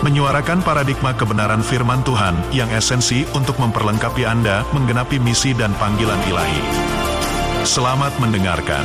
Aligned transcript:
menyuarakan 0.00 0.64
paradigma 0.64 1.12
kebenaran 1.12 1.60
firman 1.60 2.00
Tuhan 2.00 2.32
yang 2.56 2.72
esensi 2.72 3.28
untuk 3.36 3.60
memperlengkapi 3.60 4.24
Anda 4.24 4.64
menggenapi 4.72 5.20
misi 5.20 5.52
dan 5.52 5.76
panggilan 5.76 6.16
ilahi. 6.24 6.62
Selamat 7.68 8.16
mendengarkan. 8.16 8.80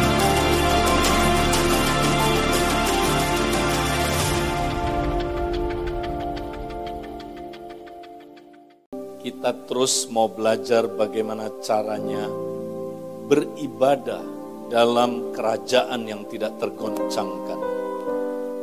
Kita 9.24 9.56
terus 9.66 10.12
mau 10.12 10.28
belajar 10.28 10.86
bagaimana 10.92 11.48
caranya 11.64 12.28
beribadah 13.32 14.22
dalam 14.68 15.32
kerajaan 15.32 16.04
yang 16.06 16.28
tidak 16.28 16.60
tergoncangkan. 16.60 17.75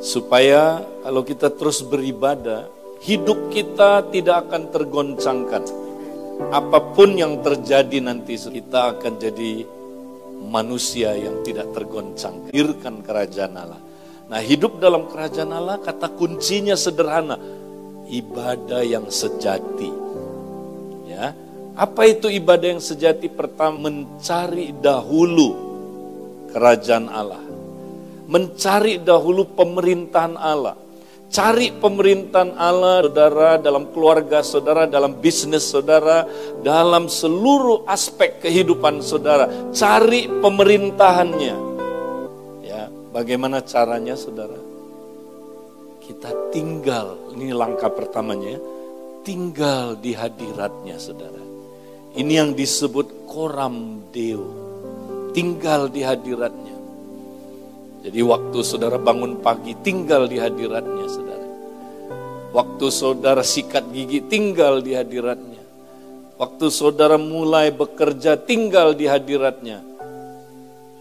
Supaya 0.02 0.82
kalau 1.06 1.22
kita 1.22 1.54
terus 1.54 1.78
beribadah, 1.86 2.66
hidup 3.06 3.54
kita 3.54 4.02
tidak 4.10 4.50
akan 4.50 4.74
tergoncangkan. 4.74 5.62
Apa 6.50 6.90
pun 6.90 7.14
yang 7.14 7.38
terjadi 7.38 8.02
nanti, 8.02 8.34
kita 8.34 8.98
akan 8.98 9.22
jadi 9.22 9.62
manusia 10.42 11.14
yang 11.14 11.46
tidak 11.46 11.70
tergoncangkan. 11.70 12.50
Hirkan 12.50 13.06
kerajaan 13.06 13.54
Allah. 13.54 13.78
Nah 14.26 14.42
hidup 14.42 14.82
dalam 14.82 15.06
kerajaan 15.06 15.54
Allah, 15.54 15.78
kata 15.78 16.10
kuncinya 16.18 16.74
sederhana. 16.74 17.38
Ibadah 18.10 18.82
yang 18.82 19.06
sejati. 19.06 19.92
Ya, 21.06 21.30
apa 21.78 22.10
itu 22.10 22.26
ibadah 22.26 22.74
yang 22.74 22.82
sejati? 22.82 23.30
Pertama, 23.30 23.86
mencari 23.86 24.74
dahulu 24.82 25.54
kerajaan 26.50 27.06
Allah 27.06 27.41
mencari 28.32 28.96
dahulu 28.96 29.52
pemerintahan 29.52 30.40
Allah. 30.40 30.80
Cari 31.32 31.72
pemerintahan 31.72 32.56
Allah, 32.60 33.08
saudara, 33.08 33.56
dalam 33.56 33.88
keluarga 33.92 34.44
saudara, 34.44 34.84
dalam 34.84 35.16
bisnis 35.16 35.64
saudara, 35.64 36.28
dalam 36.60 37.08
seluruh 37.08 37.88
aspek 37.88 38.40
kehidupan 38.44 39.00
saudara. 39.00 39.48
Cari 39.72 40.28
pemerintahannya. 40.28 41.56
Ya, 42.64 42.92
bagaimana 43.16 43.64
caranya 43.64 44.12
saudara? 44.12 44.60
Kita 46.04 46.52
tinggal, 46.52 47.16
ini 47.32 47.56
langkah 47.56 47.88
pertamanya, 47.88 48.56
ya, 48.56 48.60
tinggal 49.24 49.96
di 49.96 50.12
hadiratnya 50.12 51.00
saudara. 51.00 51.40
Ini 52.12 52.44
yang 52.44 52.52
disebut 52.52 53.24
koram 53.24 54.04
deo, 54.12 54.44
tinggal 55.32 55.88
di 55.88 56.04
hadiratnya. 56.04 56.71
Jadi 58.02 58.20
waktu 58.22 58.58
saudara 58.66 58.98
bangun 58.98 59.38
pagi 59.38 59.78
tinggal 59.78 60.26
di 60.26 60.42
hadiratnya 60.42 61.06
saudara. 61.06 61.46
Waktu 62.52 62.86
saudara 62.90 63.42
sikat 63.46 63.94
gigi 63.94 64.26
tinggal 64.26 64.82
di 64.82 64.92
hadiratnya. 64.98 65.62
Waktu 66.36 66.66
saudara 66.74 67.14
mulai 67.16 67.70
bekerja 67.70 68.34
tinggal 68.34 68.98
di 68.98 69.06
hadiratnya. 69.06 69.80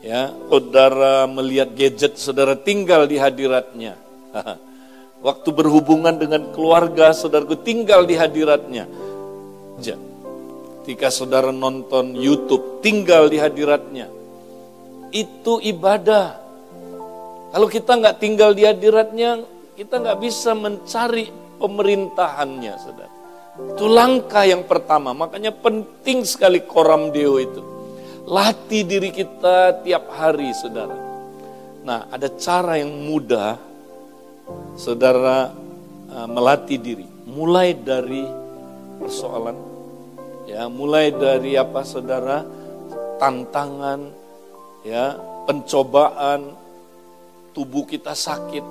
Ya, 0.01 0.33
saudara 0.49 1.25
melihat 1.29 1.73
gadget 1.73 2.17
saudara 2.17 2.53
tinggal 2.57 3.09
di 3.09 3.17
hadiratnya. 3.17 3.97
Waktu 5.25 5.49
berhubungan 5.53 6.17
dengan 6.17 6.49
keluarga 6.53 7.13
saudaraku 7.13 7.57
tinggal 7.61 8.09
di 8.09 8.17
hadiratnya. 8.17 8.85
Ketika 10.81 11.13
saudara 11.13 11.53
nonton 11.53 12.17
YouTube 12.17 12.81
tinggal 12.81 13.29
di 13.29 13.37
hadiratnya. 13.37 14.09
Itu 15.13 15.61
ibadah. 15.61 16.40
Kalau 17.51 17.67
kita 17.67 17.99
nggak 17.99 18.17
tinggal 18.23 18.55
di 18.55 18.63
hadiratnya, 18.63 19.43
kita 19.75 19.99
nggak 19.99 20.19
bisa 20.23 20.55
mencari 20.55 21.27
pemerintahannya, 21.59 22.73
saudara. 22.79 23.13
Itu 23.75 23.91
langkah 23.91 24.47
yang 24.47 24.63
pertama, 24.63 25.11
makanya 25.11 25.51
penting 25.51 26.23
sekali 26.23 26.63
koram 26.63 27.11
deo 27.11 27.35
itu. 27.35 27.59
Latih 28.23 28.87
diri 28.87 29.11
kita 29.11 29.83
tiap 29.83 30.07
hari, 30.15 30.55
saudara. 30.55 30.95
Nah, 31.83 32.07
ada 32.07 32.31
cara 32.39 32.79
yang 32.79 32.93
mudah, 32.93 33.59
saudara 34.79 35.51
uh, 36.07 36.27
melatih 36.31 36.79
diri. 36.79 37.07
Mulai 37.27 37.75
dari 37.75 38.23
persoalan, 39.03 39.57
ya, 40.47 40.71
mulai 40.71 41.11
dari 41.11 41.59
apa, 41.59 41.83
saudara, 41.83 42.47
tantangan, 43.19 44.07
ya, 44.87 45.19
pencobaan, 45.49 46.55
tubuh 47.51 47.83
kita 47.87 48.15
sakit, 48.15 48.63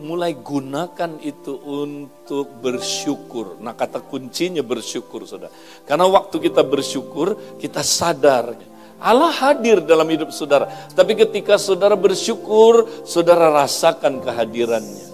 mulai 0.00 0.34
gunakan 0.34 1.22
itu 1.22 1.54
untuk 1.62 2.50
bersyukur. 2.58 3.60
Nah 3.62 3.76
kata 3.78 4.02
kuncinya 4.02 4.64
bersyukur 4.64 5.22
saudara. 5.28 5.54
Karena 5.86 6.10
waktu 6.10 6.36
kita 6.42 6.66
bersyukur, 6.66 7.58
kita 7.62 7.84
sadar. 7.86 8.58
Allah 8.98 9.30
hadir 9.30 9.84
dalam 9.84 10.08
hidup 10.08 10.32
saudara. 10.32 10.70
Tapi 10.96 11.12
ketika 11.14 11.60
saudara 11.60 11.94
bersyukur, 11.94 13.04
saudara 13.04 13.52
rasakan 13.52 14.24
kehadirannya. 14.24 15.08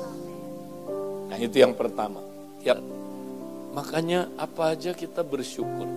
Nah 1.29 1.39
itu 1.39 1.59
yang 1.59 1.75
pertama. 1.75 2.23
Ya, 2.61 2.77
makanya 3.73 4.29
apa 4.37 4.77
aja 4.77 4.93
kita 4.93 5.25
bersyukur. 5.25 5.89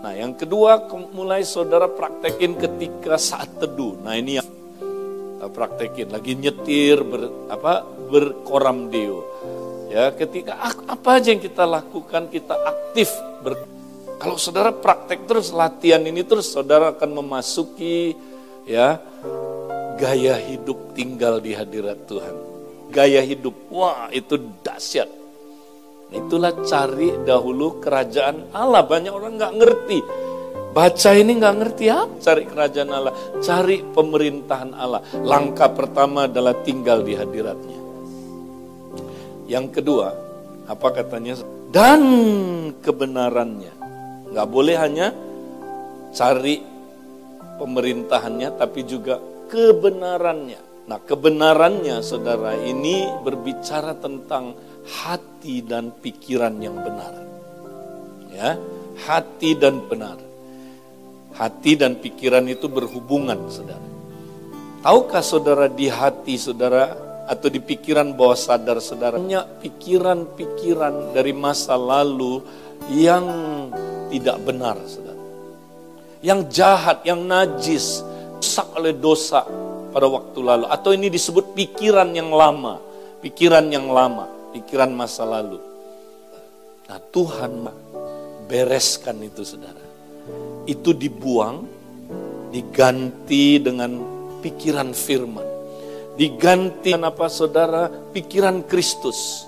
Nah 0.00 0.12
yang 0.16 0.36
kedua, 0.36 0.88
mulai 1.12 1.42
saudara 1.44 1.88
praktekin 1.88 2.56
ketika 2.56 3.16
saat 3.16 3.48
teduh. 3.58 3.96
Nah 4.00 4.14
ini 4.16 4.38
yang 4.38 4.59
praktekin 5.48 6.12
lagi 6.12 6.36
nyetir 6.36 7.00
ber, 7.00 7.48
apa 7.48 7.86
berkoram 8.10 8.92
deo 8.92 9.24
ya 9.88 10.12
ketika 10.12 10.60
apa 10.84 11.08
aja 11.16 11.32
yang 11.32 11.40
kita 11.40 11.64
lakukan 11.64 12.28
kita 12.28 12.52
aktif 12.52 13.08
ber, 13.40 13.56
kalau 14.20 14.36
saudara 14.36 14.74
praktek 14.74 15.24
terus 15.24 15.48
latihan 15.56 16.04
ini 16.04 16.20
terus 16.26 16.52
saudara 16.52 16.92
akan 16.92 17.24
memasuki 17.24 18.12
ya 18.68 19.00
gaya 20.00 20.40
hidup 20.40 20.96
tinggal 20.96 21.44
di 21.44 21.52
hadirat 21.52 22.08
Tuhan. 22.08 22.34
Gaya 22.88 23.20
hidup 23.20 23.68
wah 23.68 24.08
itu 24.08 24.40
dahsyat. 24.64 25.06
Itulah 26.10 26.56
cari 26.66 27.14
dahulu 27.22 27.78
kerajaan 27.78 28.50
Allah. 28.56 28.82
Banyak 28.82 29.12
orang 29.12 29.36
nggak 29.36 29.54
ngerti 29.60 29.98
Baca 30.70 31.10
ini 31.18 31.34
nggak 31.34 31.56
ngerti 31.58 31.84
apa 31.90 32.14
cari 32.22 32.46
kerajaan 32.46 32.90
Allah, 32.94 33.14
cari 33.42 33.82
pemerintahan 33.82 34.70
Allah. 34.70 35.02
Langkah 35.26 35.74
pertama 35.74 36.30
adalah 36.30 36.54
tinggal 36.62 37.02
di 37.02 37.18
hadiratnya. 37.18 37.80
Yang 39.50 39.66
kedua, 39.82 40.14
apa 40.70 40.88
katanya? 40.94 41.42
Dan 41.74 42.02
kebenarannya. 42.78 43.74
Nggak 44.30 44.46
boleh 44.46 44.76
hanya 44.78 45.10
cari 46.14 46.62
pemerintahannya, 47.58 48.48
tapi 48.54 48.86
juga 48.86 49.18
kebenarannya. 49.50 50.86
Nah 50.86 51.02
kebenarannya 51.02 51.98
saudara 51.98 52.54
ini 52.54 53.10
berbicara 53.26 53.98
tentang 53.98 54.54
hati 54.86 55.66
dan 55.66 55.90
pikiran 55.98 56.54
yang 56.62 56.78
benar. 56.78 57.14
Ya, 58.30 58.54
hati 59.02 59.58
dan 59.58 59.82
benar. 59.90 60.29
Hati 61.34 61.78
dan 61.78 61.96
pikiran 61.98 62.44
itu 62.50 62.66
berhubungan, 62.66 63.48
saudara. 63.48 63.86
Tahukah 64.80 65.20
saudara 65.20 65.66
di 65.68 65.92
hati 65.92 66.40
saudara 66.40 66.96
atau 67.28 67.52
di 67.52 67.60
pikiran 67.60 68.16
bawah 68.16 68.34
sadar 68.34 68.80
saudara 68.80 69.20
banyak 69.20 69.60
pikiran-pikiran 69.60 71.12
dari 71.12 71.36
masa 71.36 71.76
lalu 71.76 72.40
yang 72.88 73.24
tidak 74.08 74.40
benar, 74.40 74.80
saudara. 74.88 75.20
Yang 76.24 76.40
jahat, 76.48 77.04
yang 77.04 77.28
najis, 77.28 78.00
rusak 78.40 78.72
oleh 78.72 78.96
dosa 78.96 79.44
pada 79.92 80.08
waktu 80.08 80.40
lalu. 80.40 80.64
Atau 80.72 80.96
ini 80.96 81.12
disebut 81.12 81.52
pikiran 81.52 82.08
yang 82.16 82.32
lama, 82.32 82.80
pikiran 83.20 83.68
yang 83.68 83.84
lama, 83.92 84.26
pikiran 84.56 84.90
masa 84.96 85.28
lalu. 85.28 85.60
Nah 86.88 86.98
Tuhan 87.12 87.52
bereskan 88.48 89.20
itu 89.22 89.46
saudara 89.46 89.89
itu 90.66 90.90
dibuang, 90.94 91.66
diganti 92.50 93.58
dengan 93.60 94.00
pikiran 94.40 94.94
firman. 94.94 95.46
Diganti 96.14 96.92
dengan 96.92 97.10
apa 97.10 97.26
saudara? 97.32 97.88
Pikiran 97.88 98.66
Kristus. 98.68 99.46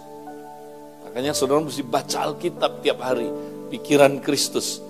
Makanya 1.04 1.36
saudara 1.36 1.60
mesti 1.60 1.84
baca 1.84 2.30
Alkitab 2.30 2.80
tiap 2.80 2.98
hari. 3.04 3.28
Pikiran 3.68 4.20
Kristus. 4.20 4.80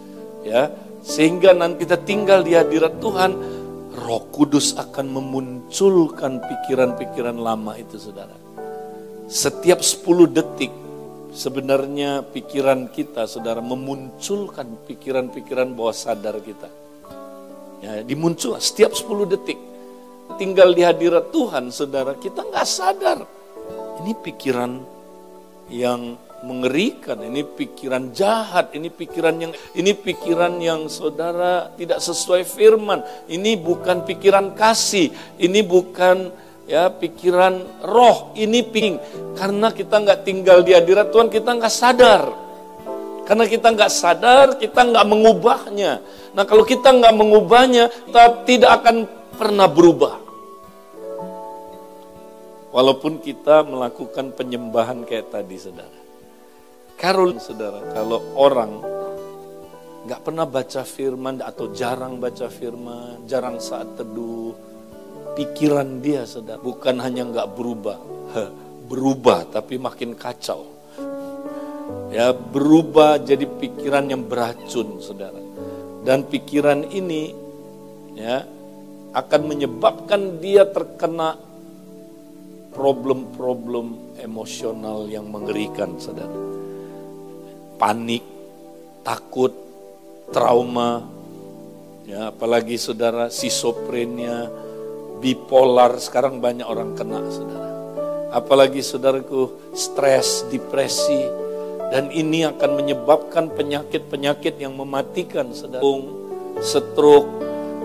ya 0.42 0.70
sehingga 1.02 1.50
nanti 1.54 1.86
kita 1.86 1.98
tinggal 2.02 2.46
di 2.46 2.54
hadirat 2.54 2.98
Tuhan 3.02 3.30
Roh 3.94 4.24
Kudus 4.30 4.78
akan 4.78 5.06
memunculkan 5.10 6.42
pikiran-pikiran 6.42 7.38
lama 7.38 7.74
itu 7.78 7.98
saudara 7.98 8.34
setiap 9.26 9.82
10 9.82 10.34
detik 10.34 10.70
sebenarnya 11.32 12.22
pikiran 12.28 12.92
kita 12.92 13.24
saudara 13.24 13.64
memunculkan 13.64 14.84
pikiran-pikiran 14.84 15.72
bawah 15.72 15.96
sadar 15.96 16.36
kita. 16.44 16.68
Ya 17.82 18.04
dimuncul 18.04 18.54
setiap 18.60 18.94
10 18.94 19.32
detik. 19.32 19.58
Tinggal 20.38 20.72
di 20.72 20.86
hadirat 20.86 21.34
Tuhan 21.34 21.72
saudara 21.74 22.14
kita 22.14 22.46
nggak 22.46 22.68
sadar. 22.68 23.18
Ini 24.04 24.12
pikiran 24.22 24.72
yang 25.72 26.16
mengerikan, 26.42 27.22
ini 27.22 27.46
pikiran 27.46 28.10
jahat, 28.10 28.74
ini 28.74 28.90
pikiran 28.90 29.38
yang 29.38 29.52
ini 29.78 29.94
pikiran 29.94 30.58
yang 30.58 30.90
saudara 30.90 31.70
tidak 31.78 32.02
sesuai 32.02 32.42
firman. 32.42 33.00
Ini 33.30 33.58
bukan 33.62 34.02
pikiran 34.02 34.52
kasih, 34.58 35.10
ini 35.38 35.62
bukan 35.62 36.34
ya 36.66 36.90
pikiran 36.90 37.84
roh, 37.86 38.34
ini 38.38 38.62
ping. 38.66 38.98
Karena 39.38 39.70
kita 39.72 40.02
nggak 40.02 40.20
tinggal 40.22 40.62
di 40.62 40.74
hadirat 40.76 41.10
Tuhan, 41.10 41.28
kita 41.30 41.56
nggak 41.56 41.72
sadar. 41.72 42.22
Karena 43.22 43.46
kita 43.46 43.70
nggak 43.70 43.92
sadar, 43.92 44.46
kita 44.58 44.82
nggak 44.82 45.06
mengubahnya. 45.06 46.02
Nah 46.34 46.44
kalau 46.44 46.66
kita 46.66 46.90
nggak 46.90 47.14
mengubahnya, 47.14 47.88
kita 48.10 48.22
tidak 48.46 48.70
akan 48.82 48.96
pernah 49.38 49.70
berubah. 49.70 50.18
Walaupun 52.72 53.20
kita 53.20 53.68
melakukan 53.68 54.32
penyembahan 54.32 55.04
kayak 55.04 55.28
tadi, 55.28 55.60
saudara. 55.60 55.98
Karul, 56.96 57.36
saudara, 57.36 57.84
kalau 57.92 58.22
orang 58.32 58.80
nggak 60.02 60.20
pernah 60.24 60.48
baca 60.48 60.82
firman 60.82 61.38
atau 61.44 61.70
jarang 61.70 62.18
baca 62.18 62.48
firman, 62.50 63.22
jarang 63.28 63.60
saat 63.62 63.86
teduh, 63.94 64.71
pikiran 65.32 66.00
dia, 66.04 66.28
saudara, 66.28 66.60
bukan 66.60 67.00
hanya 67.00 67.26
nggak 67.28 67.48
berubah, 67.56 67.98
berubah 68.88 69.48
tapi 69.48 69.80
makin 69.80 70.12
kacau. 70.16 70.68
Ya, 72.12 72.36
berubah 72.36 73.16
jadi 73.20 73.48
pikiran 73.48 74.12
yang 74.12 74.28
beracun, 74.28 75.00
saudara. 75.00 75.40
Dan 76.04 76.28
pikiran 76.28 76.84
ini, 76.92 77.32
ya, 78.12 78.44
akan 79.16 79.40
menyebabkan 79.48 80.40
dia 80.40 80.68
terkena 80.68 81.40
problem-problem 82.72 84.16
emosional 84.20 85.08
yang 85.08 85.28
mengerikan, 85.28 85.96
saudara. 85.96 86.36
Panik, 87.80 88.24
takut, 89.00 89.52
trauma, 90.32 91.04
ya 92.08 92.28
apalagi 92.32 92.76
saudara 92.76 93.28
sisoprennya, 93.28 94.48
bipolar, 95.22 95.94
sekarang 96.02 96.42
banyak 96.42 96.66
orang 96.66 96.98
kena, 96.98 97.22
saudara. 97.30 97.70
Apalagi 98.34 98.82
saudaraku 98.82 99.72
stres, 99.72 100.42
depresi, 100.50 101.22
dan 101.94 102.10
ini 102.10 102.42
akan 102.42 102.70
menyebabkan 102.82 103.54
penyakit-penyakit 103.54 104.58
yang 104.58 104.74
mematikan, 104.74 105.54
saudara. 105.54 105.86
Stroke, 106.58 107.30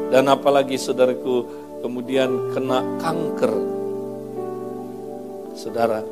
dan 0.10 0.28
apalagi 0.28 0.76
saudaraku 0.76 1.46
kemudian 1.86 2.58
kena 2.58 2.82
kanker, 3.00 3.78
Saudara, 5.58 6.06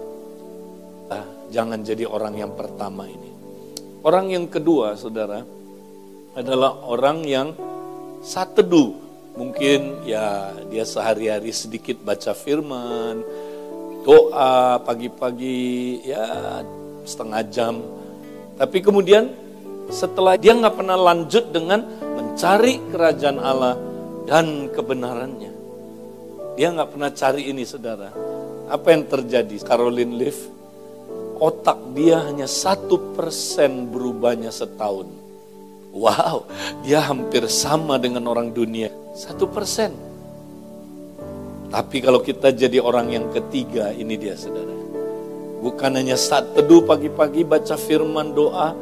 ah, 1.14 1.26
jangan 1.54 1.86
jadi 1.86 2.10
orang 2.10 2.34
yang 2.34 2.58
pertama 2.58 3.06
ini. 3.06 3.30
Orang 4.02 4.34
yang 4.34 4.50
kedua, 4.50 4.98
saudara, 4.98 5.46
adalah 6.34 6.82
orang 6.90 7.22
yang 7.22 7.54
saat 8.26 8.58
teduh. 8.58 9.05
Mungkin 9.36 10.08
ya 10.08 10.56
dia 10.72 10.88
sehari-hari 10.88 11.52
sedikit 11.52 12.00
baca 12.00 12.32
firman, 12.32 13.20
doa 14.08 14.80
pagi-pagi 14.80 16.00
ya 16.08 16.64
setengah 17.04 17.44
jam. 17.52 17.84
Tapi 18.56 18.80
kemudian 18.80 19.28
setelah 19.92 20.40
dia 20.40 20.56
nggak 20.56 20.80
pernah 20.80 20.96
lanjut 20.96 21.52
dengan 21.52 21.84
mencari 22.16 22.80
kerajaan 22.96 23.40
Allah 23.44 23.76
dan 24.24 24.72
kebenarannya. 24.72 25.52
Dia 26.56 26.72
nggak 26.72 26.96
pernah 26.96 27.12
cari 27.12 27.52
ini 27.52 27.68
saudara. 27.68 28.16
Apa 28.72 28.96
yang 28.96 29.04
terjadi? 29.06 29.60
Caroline 29.62 30.16
Leaf, 30.16 30.48
otak 31.44 31.78
dia 31.92 32.24
hanya 32.24 32.48
satu 32.48 33.14
persen 33.14 33.92
berubahnya 33.92 34.50
setahun. 34.50 35.12
Wow, 35.92 36.48
dia 36.88 37.04
hampir 37.04 37.44
sama 37.52 38.00
dengan 38.00 38.32
orang 38.32 38.56
dunia. 38.56 39.04
Satu 39.16 39.48
persen. 39.48 39.96
Tapi 41.72 42.04
kalau 42.04 42.20
kita 42.20 42.52
jadi 42.52 42.84
orang 42.84 43.16
yang 43.16 43.32
ketiga, 43.32 43.96
ini 43.96 44.20
dia 44.20 44.36
saudara. 44.36 44.76
Bukan 45.64 45.96
hanya 45.96 46.20
saat 46.20 46.52
teduh 46.52 46.84
pagi-pagi 46.84 47.48
baca 47.48 47.80
firman 47.80 48.36
doa, 48.36 48.76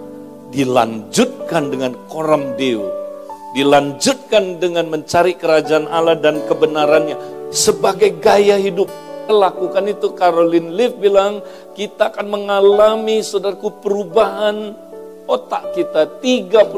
dilanjutkan 0.50 1.70
dengan 1.70 1.94
koram 2.10 2.58
deo. 2.58 2.90
Dilanjutkan 3.54 4.58
dengan 4.58 4.90
mencari 4.90 5.38
kerajaan 5.38 5.86
Allah 5.86 6.18
dan 6.18 6.42
kebenarannya 6.50 7.14
sebagai 7.54 8.18
gaya 8.18 8.58
hidup 8.58 8.90
lakukan 9.30 9.86
itu 9.86 10.18
Caroline 10.18 10.74
Leaf 10.74 10.98
bilang 10.98 11.46
kita 11.78 12.10
akan 12.10 12.28
mengalami 12.28 13.22
saudaraku 13.22 13.80
perubahan 13.86 14.74
otak 15.30 15.78
kita 15.78 16.20
35 16.20 16.74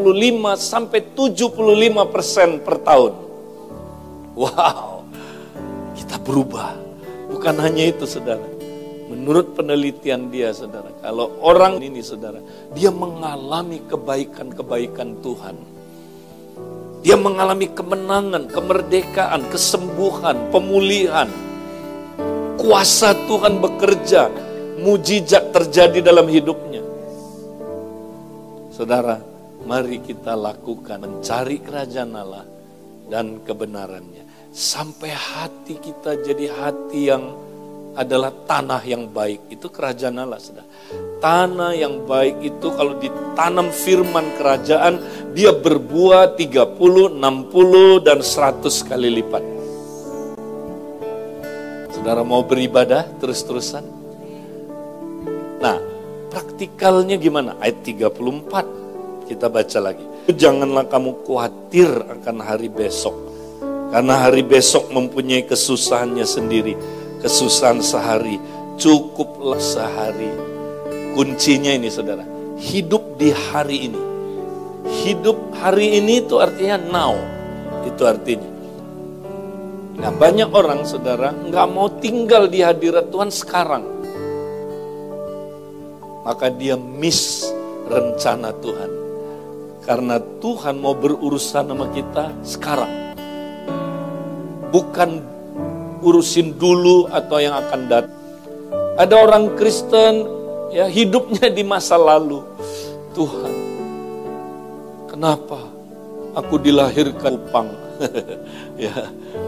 sampai 0.59 0.99
75 1.15 2.13
persen 2.13 2.59
per 2.59 2.83
tahun. 2.83 3.24
Wow, 4.35 5.07
kita 5.95 6.19
berubah. 6.19 6.75
Bukan 7.31 7.55
hanya 7.63 7.89
itu 7.89 8.03
saudara. 8.03 8.43
Menurut 9.07 9.55
penelitian 9.55 10.27
dia 10.27 10.51
saudara, 10.51 10.91
kalau 10.99 11.39
orang 11.39 11.79
ini 11.79 12.03
saudara, 12.03 12.43
dia 12.75 12.91
mengalami 12.91 13.79
kebaikan-kebaikan 13.87 15.23
Tuhan. 15.23 15.55
Dia 17.05 17.15
mengalami 17.15 17.69
kemenangan, 17.69 18.49
kemerdekaan, 18.49 19.45
kesembuhan, 19.53 20.49
pemulihan 20.49 21.29
kuasa 22.65 23.13
Tuhan 23.29 23.61
bekerja, 23.61 24.25
mujizat 24.81 25.53
terjadi 25.53 26.01
dalam 26.01 26.25
hidupnya. 26.25 26.81
Saudara, 28.73 29.21
mari 29.69 30.01
kita 30.01 30.33
lakukan 30.33 31.05
mencari 31.05 31.61
kerajaan 31.61 32.11
Allah 32.17 32.45
dan 33.05 33.45
kebenarannya. 33.45 34.24
Sampai 34.55 35.11
hati 35.11 35.75
kita 35.83 36.15
jadi 36.23 36.47
hati 36.47 37.11
yang 37.11 37.35
adalah 37.91 38.31
tanah 38.31 38.79
yang 38.87 39.11
baik. 39.11 39.51
Itu 39.51 39.67
kerajaan 39.67 40.15
Allah, 40.15 40.39
saudara. 40.39 40.63
Tanah 41.19 41.75
yang 41.75 42.07
baik 42.07 42.39
itu 42.39 42.71
kalau 42.71 42.95
ditanam 42.95 43.67
firman 43.75 44.31
kerajaan, 44.39 45.03
dia 45.35 45.51
berbuah 45.51 46.39
30, 46.39 46.71
60, 47.19 47.99
dan 47.99 48.23
100 48.23 48.87
kali 48.87 49.19
lipat. 49.19 49.43
Saudara 51.91 52.23
mau 52.23 52.39
beribadah 52.47 53.11
terus-terusan? 53.19 53.83
Nah, 55.59 55.83
praktikalnya 56.31 57.19
gimana? 57.19 57.59
Ayat 57.59 57.83
34 57.83 59.27
kita 59.27 59.51
baca 59.51 59.79
lagi. 59.83 60.05
Janganlah 60.31 60.87
kamu 60.87 61.27
khawatir 61.27 61.91
akan 62.07 62.39
hari 62.39 62.71
besok. 62.71 63.24
Karena 63.95 64.27
hari 64.27 64.43
besok 64.43 64.91
mempunyai 64.91 65.47
kesusahannya 65.47 66.27
sendiri. 66.27 66.75
Kesusahan 67.23 67.79
sehari, 67.79 68.43
cukuplah 68.75 69.55
sehari. 69.55 70.35
Kuncinya 71.15 71.71
ini 71.71 71.87
saudara, 71.87 72.27
hidup 72.59 73.15
di 73.15 73.31
hari 73.31 73.87
ini. 73.87 74.01
Hidup 74.99 75.39
hari 75.63 76.03
ini 76.03 76.19
itu 76.27 76.43
artinya 76.43 76.75
now. 76.75 77.15
Itu 77.87 78.03
artinya. 78.03 78.51
Nah 80.03 80.11
banyak 80.11 80.51
orang 80.51 80.83
saudara 80.83 81.31
nggak 81.31 81.67
mau 81.71 81.87
tinggal 81.87 82.51
di 82.51 82.67
hadirat 82.67 83.07
Tuhan 83.07 83.31
sekarang. 83.31 83.87
Maka 86.27 86.51
dia 86.51 86.75
miss 86.75 87.47
rencana 87.87 88.51
Tuhan. 88.59 88.91
Karena 89.87 90.19
Tuhan 90.43 90.83
mau 90.83 90.91
berurusan 90.91 91.71
sama 91.71 91.87
kita 91.95 92.35
sekarang. 92.43 93.04
Bukan 94.75 95.23
urusin 96.03 96.59
dulu 96.59 97.07
atau 97.07 97.39
yang 97.39 97.55
akan 97.55 97.81
datang. 97.87 98.19
Ada 98.99 99.15
orang 99.15 99.55
Kristen 99.55 100.27
ya 100.75 100.91
hidupnya 100.91 101.47
di 101.47 101.63
masa 101.63 101.95
lalu. 101.95 102.43
Tuhan, 103.15 103.55
kenapa 105.07 105.63
aku 106.35 106.59
dilahirkan 106.59 107.39
upang? 107.39 107.71
ya, 108.83 108.91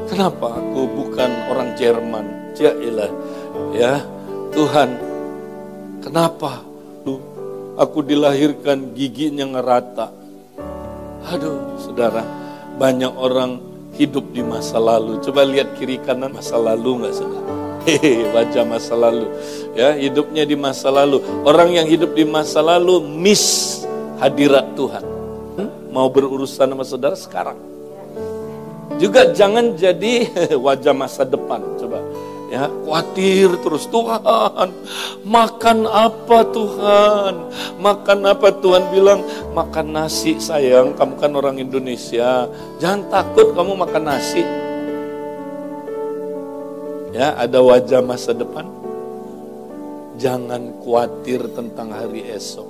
kenapa 0.07 0.55
aku 0.55 0.87
bukan 0.95 1.51
orang 1.51 1.75
Jerman? 1.75 2.55
Ya 2.55 2.71
ilah, 2.71 3.11
ya 3.75 3.99
Tuhan, 4.55 4.95
kenapa 5.99 6.63
aku 7.75 7.99
dilahirkan 7.99 8.95
giginya 8.95 9.59
ngerata? 9.59 10.07
Aduh, 11.27 11.75
saudara, 11.75 12.23
banyak 12.79 13.11
orang 13.11 13.59
hidup 13.97 14.29
di 14.29 14.45
masa 14.45 14.77
lalu. 14.77 15.17
Coba 15.25 15.41
lihat 15.43 15.73
kiri 15.75 15.97
kanan 16.01 16.31
masa 16.33 16.55
lalu 16.55 17.03
nggak 17.03 17.13
saudara? 17.17 17.53
Hehe, 17.87 18.27
wajah 18.35 18.63
masa 18.67 18.93
lalu. 18.93 19.31
Ya, 19.73 19.95
hidupnya 19.95 20.43
di 20.43 20.59
masa 20.59 20.91
lalu. 20.91 21.23
Orang 21.47 21.71
yang 21.71 21.87
hidup 21.87 22.11
di 22.13 22.27
masa 22.27 22.59
lalu 22.59 22.99
miss 22.99 23.81
hadirat 24.19 24.75
Tuhan. 24.75 25.03
Mau 25.87 26.11
berurusan 26.11 26.67
sama 26.67 26.83
saudara 26.83 27.15
sekarang. 27.15 27.57
Juga 28.99 29.31
jangan 29.31 29.77
jadi 29.79 30.27
wajah 30.67 30.91
masa 30.91 31.23
depan. 31.23 31.63
Coba 31.79 31.86
ya 32.47 32.71
khawatir 32.71 33.59
terus 33.59 33.87
Tuhan 33.91 34.71
makan 35.27 35.83
apa 35.83 36.39
Tuhan? 36.47 37.33
Makan 37.77 38.19
apa? 38.23 38.47
Tuhan 38.63 38.89
bilang 38.89 39.21
makan 39.51 39.93
nasi 39.93 40.39
sayang 40.39 40.95
kamu 40.95 41.13
kan 41.19 41.31
orang 41.35 41.57
Indonesia. 41.59 42.47
Jangan 42.79 43.11
takut 43.11 43.51
kamu 43.51 43.75
makan 43.75 44.03
nasi. 44.07 44.43
Ya 47.11 47.35
ada 47.35 47.59
wajah 47.59 47.99
masa 47.99 48.31
depan? 48.31 48.65
Jangan 50.17 50.81
khawatir 50.81 51.45
tentang 51.53 51.93
hari 51.93 52.25
esok. 52.25 52.65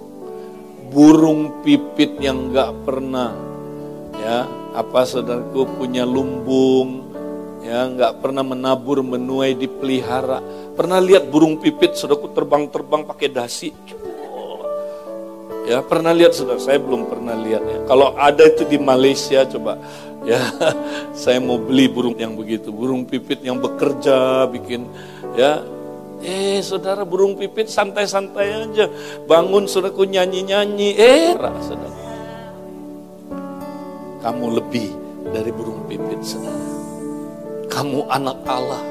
Burung 0.88 1.64
pipit 1.68 2.16
yang 2.24 2.56
gak 2.56 2.72
pernah 2.88 3.36
ya 4.24 4.48
apa 4.72 5.04
saudaraku 5.04 5.68
punya 5.76 6.08
lumbung 6.08 7.07
ya 7.62 7.90
nggak 7.90 8.22
pernah 8.22 8.44
menabur 8.46 9.02
menuai 9.02 9.58
dipelihara. 9.58 10.42
Pernah 10.78 11.00
lihat 11.02 11.30
burung 11.30 11.58
pipit 11.58 11.98
saudaraku 11.98 12.30
terbang-terbang 12.34 13.02
pakai 13.08 13.28
dasi? 13.34 13.70
Ya 15.68 15.84
pernah 15.84 16.16
lihat 16.16 16.32
saudara. 16.32 16.62
Saya 16.62 16.80
belum 16.80 17.10
pernah 17.10 17.36
lihat 17.36 17.64
ya. 17.66 17.80
Kalau 17.90 18.16
ada 18.16 18.44
itu 18.46 18.64
di 18.64 18.78
Malaysia 18.80 19.44
coba. 19.44 19.76
Ya 20.24 20.40
saya 21.28 21.40
mau 21.44 21.60
beli 21.60 21.90
burung 21.92 22.16
yang 22.16 22.38
begitu. 22.38 22.70
Burung 22.70 23.04
pipit 23.04 23.44
yang 23.44 23.60
bekerja 23.60 24.48
bikin 24.48 24.88
ya. 25.36 25.66
Eh 26.24 26.64
saudara 26.66 27.06
burung 27.06 27.36
pipit 27.36 27.68
santai-santai 27.68 28.70
aja. 28.70 28.86
Bangun 29.28 29.68
saudaraku 29.68 30.08
nyanyi-nyanyi. 30.08 30.90
Eh 30.96 31.36
saudara. 31.62 31.96
Kamu 34.24 34.46
lebih 34.56 34.88
dari 35.36 35.52
burung 35.52 35.84
pipit 35.90 36.22
saudara 36.24 36.77
kamu 37.78 38.10
anak 38.10 38.42
Allah. 38.50 38.82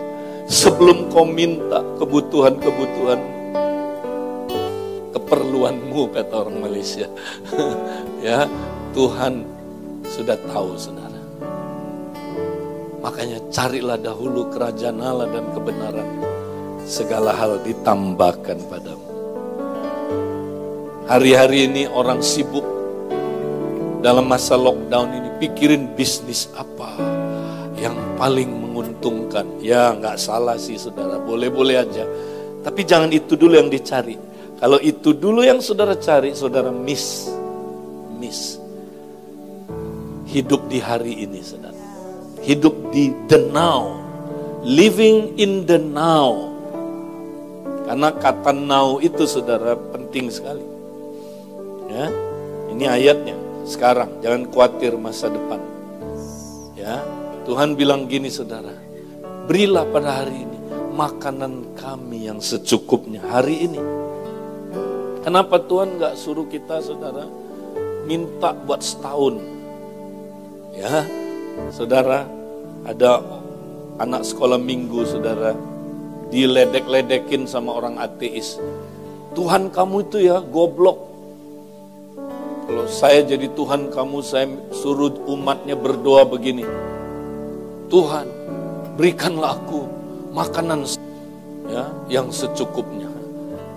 Sebelum 0.47 1.11
kau 1.11 1.27
minta 1.27 1.83
kebutuhan-kebutuhan 1.99 3.19
keperluanmu 5.11 6.15
kata 6.15 6.35
orang 6.47 6.63
Malaysia. 6.63 7.11
ya, 8.23 8.47
Tuhan 8.95 9.43
sudah 10.07 10.39
tahu 10.47 10.79
saudara. 10.79 11.19
Makanya 13.03 13.43
carilah 13.51 13.99
dahulu 13.99 14.55
kerajaan 14.55 15.03
Allah 15.03 15.35
dan 15.35 15.51
kebenaran. 15.51 16.07
Segala 16.87 17.35
hal 17.35 17.59
ditambahkan 17.67 18.71
padamu. 18.71 19.11
Hari-hari 21.11 21.67
ini 21.67 21.91
orang 21.91 22.23
sibuk 22.23 22.63
dalam 23.99 24.31
masa 24.31 24.55
lockdown 24.55 25.11
ini 25.11 25.31
pikirin 25.43 25.91
bisnis 25.99 26.47
apa 26.55 27.16
yang 27.87 27.97
paling 28.19 28.51
menguntungkan. 28.51 29.47
Ya 29.63 29.95
nggak 29.95 30.19
salah 30.19 30.59
sih 30.59 30.75
saudara, 30.75 31.23
boleh-boleh 31.23 31.77
aja. 31.79 32.05
Tapi 32.67 32.83
jangan 32.83 33.15
itu 33.15 33.39
dulu 33.39 33.55
yang 33.55 33.71
dicari. 33.71 34.19
Kalau 34.59 34.81
itu 34.83 35.15
dulu 35.15 35.45
yang 35.47 35.63
saudara 35.63 35.95
cari, 35.95 36.35
saudara 36.35 36.75
miss. 36.75 37.31
Miss. 38.19 38.59
Hidup 40.27 40.67
di 40.67 40.83
hari 40.83 41.23
ini 41.23 41.41
saudara. 41.45 41.77
Hidup 42.43 42.91
di 42.91 43.15
the 43.31 43.39
now. 43.55 44.03
Living 44.67 45.39
in 45.39 45.63
the 45.69 45.79
now. 45.79 46.57
Karena 47.87 48.11
kata 48.11 48.51
now 48.51 48.99
itu 48.99 49.23
saudara 49.31 49.79
penting 49.95 50.27
sekali. 50.27 50.65
Ya, 51.87 52.11
ini 52.75 52.85
ayatnya. 52.91 53.39
Sekarang 53.63 54.19
jangan 54.19 54.51
khawatir 54.51 54.99
masa 54.99 55.31
depan. 55.31 55.63
Ya, 56.75 56.99
Tuhan 57.47 57.79
bilang 57.79 58.11
gini 58.11 58.27
saudara, 58.27 58.75
berilah 59.47 59.87
pada 59.95 60.19
hari 60.19 60.43
ini 60.43 60.59
makanan 60.99 61.79
kami 61.79 62.27
yang 62.27 62.43
secukupnya 62.43 63.23
hari 63.23 63.71
ini. 63.71 63.79
Kenapa 65.23 65.63
Tuhan 65.63 65.95
nggak 65.95 66.19
suruh 66.19 66.51
kita 66.51 66.83
saudara 66.83 67.23
minta 68.03 68.51
buat 68.51 68.83
setahun? 68.83 69.39
Ya, 70.75 71.07
saudara 71.71 72.27
ada 72.83 73.23
anak 74.03 74.27
sekolah 74.27 74.59
minggu 74.59 75.07
saudara 75.07 75.55
diledek-ledekin 76.35 77.47
sama 77.47 77.79
orang 77.79 78.03
ateis. 78.03 78.59
Tuhan 79.39 79.71
kamu 79.71 80.11
itu 80.11 80.19
ya 80.19 80.43
goblok. 80.43 80.99
Kalau 82.67 82.91
saya 82.91 83.23
jadi 83.23 83.47
Tuhan 83.55 83.95
kamu, 83.95 84.19
saya 84.27 84.51
suruh 84.75 85.15
umatnya 85.31 85.79
berdoa 85.79 86.27
begini. 86.27 86.67
Tuhan, 87.87 88.27
berikanlah 88.99 89.55
aku 89.55 89.87
makanan 90.35 90.83
ya 91.71 91.87
yang 92.11 92.35
secukupnya 92.35 93.07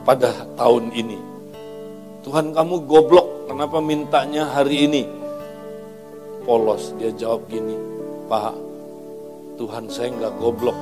pada 0.01 0.33
tahun 0.57 0.89
ini. 0.97 1.19
Tuhan 2.25 2.51
kamu 2.51 2.89
goblok, 2.89 3.45
kenapa 3.45 3.77
mintanya 3.77 4.49
hari 4.49 4.89
ini? 4.89 5.03
Polos, 6.43 6.97
dia 6.97 7.13
jawab 7.13 7.45
gini, 7.47 7.77
Pak, 8.25 8.57
Tuhan 9.61 9.85
saya 9.93 10.09
nggak 10.17 10.33
goblok. 10.41 10.75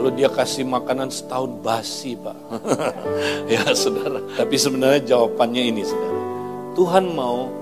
Lalu 0.00 0.24
dia 0.24 0.32
kasih 0.32 0.64
makanan 0.64 1.12
setahun 1.12 1.60
basi, 1.60 2.16
Pak. 2.16 2.38
ya, 3.52 3.60
saudara. 3.76 4.24
Tapi 4.32 4.56
sebenarnya 4.56 5.04
jawabannya 5.04 5.62
ini, 5.68 5.82
saudara. 5.84 6.20
Tuhan 6.72 7.04
mau 7.12 7.52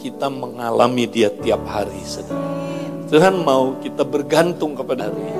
kita 0.00 0.32
mengalami 0.32 1.04
dia 1.04 1.28
tiap 1.28 1.60
hari, 1.68 2.00
saudara. 2.08 2.75
Tuhan 3.06 3.46
mau 3.46 3.78
kita 3.78 4.02
bergantung 4.02 4.74
kepada 4.74 5.06
dia. 5.10 5.38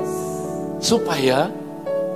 Supaya 0.79 1.51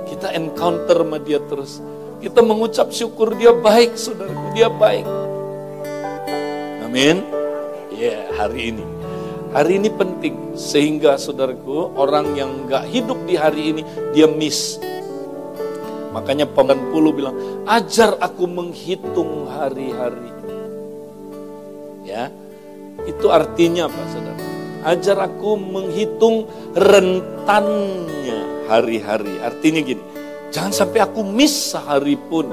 kita 0.07 0.31
encounter 0.31 1.03
sama 1.03 1.19
dia 1.19 1.43
terus. 1.43 1.83
Kita 2.23 2.39
mengucap 2.39 2.93
syukur 2.93 3.35
dia 3.35 3.51
baik, 3.51 3.97
saudaraku. 3.97 4.53
Dia 4.55 4.69
baik. 4.71 5.07
Amin. 6.87 7.25
Ya, 7.91 8.15
yeah, 8.15 8.21
hari 8.37 8.71
ini. 8.71 8.85
Hari 9.51 9.71
ini 9.81 9.89
penting. 9.91 10.55
Sehingga 10.55 11.19
saudaraku, 11.19 11.91
orang 11.99 12.31
yang 12.39 12.71
gak 12.71 12.87
hidup 12.87 13.19
di 13.27 13.35
hari 13.35 13.75
ini, 13.75 13.81
dia 14.15 14.31
miss. 14.31 14.79
Makanya 16.15 16.47
peman 16.47 16.91
puluh 16.91 17.11
bilang, 17.11 17.35
ajar 17.67 18.15
aku 18.19 18.47
menghitung 18.47 19.47
hari-hari. 19.51 20.31
Ya, 22.07 22.27
itu 23.07 23.31
artinya 23.31 23.87
apa 23.87 24.01
saudara? 24.11 24.43
Ajar 24.81 25.17
aku 25.21 25.61
menghitung 25.61 26.49
rentannya 26.73 28.65
hari-hari. 28.65 29.37
Artinya 29.37 29.81
gini, 29.85 30.01
jangan 30.49 30.73
sampai 30.73 31.05
aku 31.05 31.21
miss 31.21 31.77
sehari 31.77 32.17
pun 32.17 32.49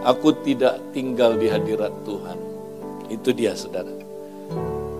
aku 0.00 0.32
tidak 0.40 0.80
tinggal 0.96 1.36
di 1.36 1.52
hadirat 1.52 1.92
Tuhan. 2.08 2.38
Itu 3.12 3.36
dia 3.36 3.52
saudara. 3.52 3.92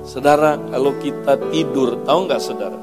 Saudara, 0.05 0.57
kalau 0.57 0.93
kita 1.01 1.37
tidur, 1.53 2.05
tahu 2.05 2.29
nggak 2.29 2.43
saudara? 2.43 2.79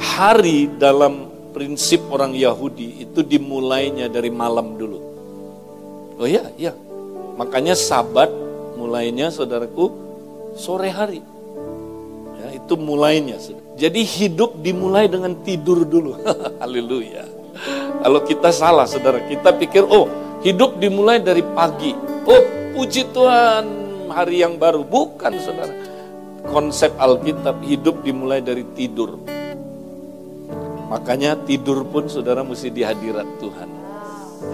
Hari 0.00 0.80
dalam 0.80 1.28
prinsip 1.52 2.04
orang 2.08 2.32
Yahudi 2.32 3.04
itu 3.04 3.20
dimulainya 3.20 4.08
dari 4.08 4.28
malam 4.32 4.76
dulu. 4.80 4.98
Oh 6.20 6.28
iya, 6.28 6.52
iya. 6.56 6.72
Makanya 7.36 7.72
sabat 7.72 8.28
mulainya 8.76 9.32
saudaraku 9.32 9.88
sore 10.56 10.92
hari 10.92 11.20
itu 12.70 12.78
mulainya. 12.78 13.34
Jadi 13.74 14.06
hidup 14.06 14.62
dimulai 14.62 15.10
dengan 15.10 15.34
tidur 15.42 15.82
dulu. 15.82 16.14
Haleluya. 16.62 17.26
Kalau 18.06 18.22
kita 18.22 18.54
salah 18.54 18.86
saudara, 18.86 19.18
kita 19.26 19.50
pikir 19.58 19.82
oh 19.82 20.06
hidup 20.46 20.78
dimulai 20.78 21.18
dari 21.18 21.42
pagi. 21.42 21.90
Oh 22.30 22.42
puji 22.78 23.10
Tuhan 23.10 23.66
hari 24.14 24.46
yang 24.46 24.54
baru. 24.54 24.86
Bukan 24.86 25.34
saudara. 25.42 25.74
Konsep 26.46 26.94
Alkitab 26.94 27.58
hidup 27.66 28.06
dimulai 28.06 28.38
dari 28.38 28.62
tidur. 28.78 29.18
Makanya 30.86 31.42
tidur 31.42 31.82
pun 31.90 32.06
saudara 32.06 32.46
mesti 32.46 32.70
di 32.70 32.86
hadirat 32.86 33.26
Tuhan. 33.42 33.68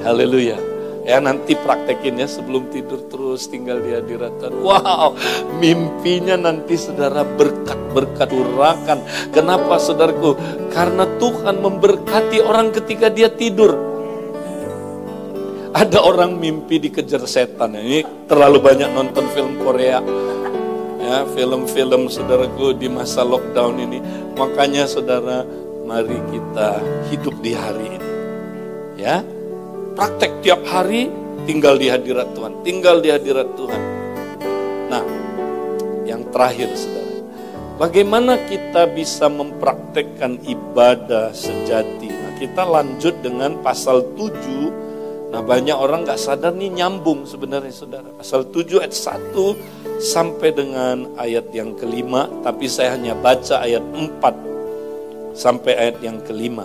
Haleluya. 0.09 0.76
Ya 1.07 1.23
nanti 1.23 1.55
praktekin 1.55 2.19
ya 2.19 2.27
sebelum 2.27 2.67
tidur 2.75 2.99
terus 3.07 3.47
tinggal 3.47 3.79
di 3.79 3.95
hadirat 3.95 4.43
Tuhan. 4.43 4.59
Wow, 4.59 5.15
mimpinya 5.63 6.35
nanti 6.35 6.75
saudara 6.75 7.23
berkat-berkat 7.23 8.27
urakan. 8.35 9.07
Kenapa 9.31 9.79
saudaraku? 9.79 10.35
Karena 10.75 11.07
Tuhan 11.23 11.63
memberkati 11.63 12.43
orang 12.43 12.75
ketika 12.75 13.07
dia 13.07 13.31
tidur. 13.31 13.79
Ada 15.71 16.03
orang 16.03 16.43
mimpi 16.43 16.83
dikejar 16.83 17.23
setan. 17.31 17.79
Ini 17.79 18.27
terlalu 18.27 18.59
banyak 18.59 18.91
nonton 18.91 19.31
film 19.31 19.63
Korea. 19.63 20.03
ya 21.07 21.23
film-film 21.39 22.11
saudaraku 22.11 22.75
di 22.75 22.91
masa 22.91 23.23
lockdown 23.23 23.79
ini. 23.79 24.03
Makanya 24.35 24.91
saudara, 24.91 25.47
mari 25.87 26.19
kita 26.35 26.83
hidup 27.15 27.39
di 27.39 27.55
hari 27.55 27.95
ini. 27.95 28.09
Ya, 28.99 29.23
praktek 29.97 30.45
tiap 30.45 30.61
hari 30.69 31.09
tinggal 31.49 31.81
di 31.81 31.89
hadirat 31.89 32.37
Tuhan, 32.37 32.53
tinggal 32.61 33.01
di 33.01 33.09
hadirat 33.09 33.49
Tuhan. 33.57 33.83
Nah, 34.93 35.05
yang 36.05 36.29
terakhir 36.29 36.69
saudara, 36.77 37.17
bagaimana 37.81 38.37
kita 38.45 38.93
bisa 38.93 39.33
mempraktekkan 39.33 40.45
ibadah 40.45 41.33
sejati? 41.33 42.13
Nah, 42.13 42.33
kita 42.37 42.69
lanjut 42.69 43.25
dengan 43.25 43.57
pasal 43.65 44.05
7 44.15 44.87
Nah 45.27 45.43
banyak 45.43 45.75
orang 45.75 46.07
nggak 46.07 46.23
sadar 46.23 46.55
nih 46.55 46.71
nyambung 46.71 47.27
sebenarnya 47.27 47.75
saudara. 47.75 48.09
Pasal 48.15 48.47
7 48.49 48.79
ayat 48.79 48.95
1 48.95 49.59
sampai 49.99 50.55
dengan 50.55 51.13
ayat 51.19 51.51
yang 51.51 51.75
kelima. 51.75 52.31
Tapi 52.47 52.71
saya 52.71 52.95
hanya 52.95 53.13
baca 53.19 53.61
ayat 53.61 53.83
4 53.83 55.37
sampai 55.37 55.73
ayat 55.77 55.99
yang 56.01 56.23
kelima. 56.23 56.65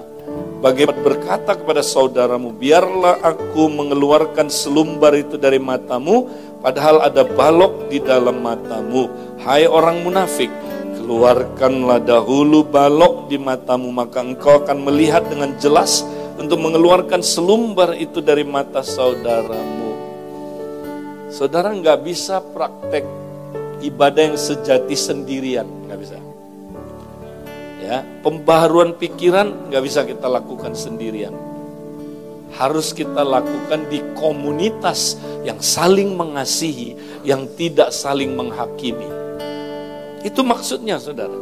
Bagaimana 0.61 1.01
berkata 1.01 1.57
kepada 1.57 1.81
saudaramu, 1.81 2.53
biarlah 2.53 3.17
aku 3.25 3.65
mengeluarkan 3.65 4.45
selumbar 4.45 5.17
itu 5.17 5.33
dari 5.33 5.57
matamu, 5.57 6.29
padahal 6.61 7.01
ada 7.01 7.25
balok 7.25 7.89
di 7.89 7.97
dalam 7.97 8.45
matamu. 8.45 9.09
Hai 9.41 9.65
orang 9.65 10.05
munafik, 10.05 10.53
keluarkanlah 11.01 12.05
dahulu 12.05 12.61
balok 12.61 13.25
di 13.25 13.41
matamu, 13.41 13.89
maka 13.89 14.21
engkau 14.21 14.61
akan 14.61 14.85
melihat 14.85 15.25
dengan 15.25 15.57
jelas 15.57 16.05
untuk 16.37 16.61
mengeluarkan 16.61 17.25
selumbar 17.25 17.97
itu 17.97 18.21
dari 18.21 18.45
mata 18.45 18.85
saudaramu. 18.85 19.97
Saudara 21.33 21.73
nggak 21.73 22.05
bisa 22.05 22.37
praktek 22.37 23.01
ibadah 23.81 24.29
yang 24.29 24.37
sejati 24.37 24.93
sendirian, 24.93 25.65
nggak 25.89 25.97
bisa. 25.97 26.30
Ya, 27.91 28.07
pembaharuan 28.23 28.95
pikiran 28.95 29.67
nggak 29.67 29.83
bisa 29.83 30.07
kita 30.07 30.31
lakukan 30.31 30.71
sendirian. 30.71 31.35
Harus 32.55 32.95
kita 32.95 33.19
lakukan 33.27 33.91
di 33.91 33.99
komunitas 34.15 35.19
yang 35.43 35.59
saling 35.59 36.15
mengasihi, 36.15 36.95
yang 37.27 37.51
tidak 37.59 37.91
saling 37.91 38.31
menghakimi. 38.31 39.07
Itu 40.23 40.39
maksudnya, 40.47 40.95
saudara. 41.03 41.35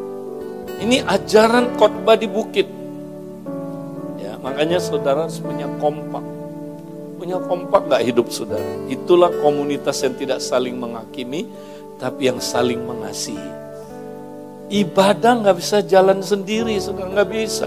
Ini 0.82 1.06
ajaran 1.06 1.77
khotbah 1.77 2.18
di 2.18 2.25
bukit 2.25 2.79
Makanya 4.39 4.79
saudara 4.79 5.27
punya 5.27 5.68
kompak. 5.84 6.24
Punya 7.20 7.38
kompak 7.44 7.91
gak 7.91 8.03
hidup 8.08 8.32
saudara. 8.32 8.63
Itulah 8.88 9.27
komunitas 9.44 10.00
yang 10.00 10.15
tidak 10.15 10.39
saling 10.39 10.79
menghakimi, 10.79 11.44
tapi 12.00 12.32
yang 12.32 12.39
saling 12.39 12.79
mengasihi. 12.88 13.68
Ibadah 14.69 15.49
gak 15.49 15.57
bisa 15.57 15.81
jalan 15.81 16.21
sendiri, 16.21 16.77
saudara 16.77 17.25
gak 17.25 17.29
bisa. 17.33 17.65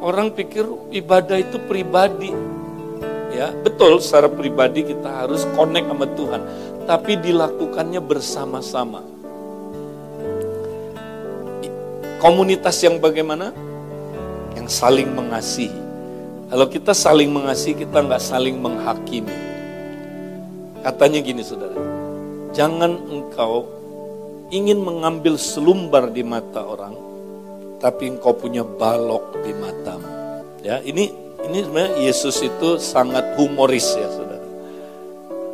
Orang 0.00 0.32
pikir 0.32 0.64
ibadah 0.88 1.36
itu 1.36 1.60
pribadi. 1.68 2.32
Ya, 3.30 3.52
betul 3.52 4.00
secara 4.00 4.26
pribadi 4.26 4.88
kita 4.88 5.24
harus 5.24 5.44
connect 5.52 5.86
sama 5.86 6.08
Tuhan, 6.16 6.42
tapi 6.88 7.20
dilakukannya 7.20 8.00
bersama-sama. 8.00 9.04
Komunitas 12.20 12.80
yang 12.80 12.96
bagaimana? 13.00 13.52
Yang 14.56 14.68
saling 14.72 15.08
mengasihi. 15.12 15.80
Kalau 16.50 16.66
kita 16.66 16.96
saling 16.96 17.30
mengasihi, 17.30 17.84
kita 17.84 18.00
nggak 18.00 18.20
saling 18.20 18.56
menghakimi. 18.58 19.36
Katanya 20.80 21.20
gini 21.20 21.44
saudara, 21.44 21.76
jangan 22.56 22.96
engkau 23.12 23.79
ingin 24.50 24.82
mengambil 24.82 25.38
selumbar 25.38 26.10
di 26.10 26.26
mata 26.26 26.66
orang, 26.66 26.94
tapi 27.78 28.10
engkau 28.10 28.34
punya 28.34 28.66
balok 28.66 29.38
di 29.46 29.54
matamu. 29.54 30.10
Ya, 30.60 30.82
ini 30.82 31.14
ini 31.46 31.58
sebenarnya 31.64 31.94
Yesus 32.02 32.36
itu 32.42 32.76
sangat 32.76 33.38
humoris 33.38 33.96
ya 33.96 34.10
saudara. 34.10 34.48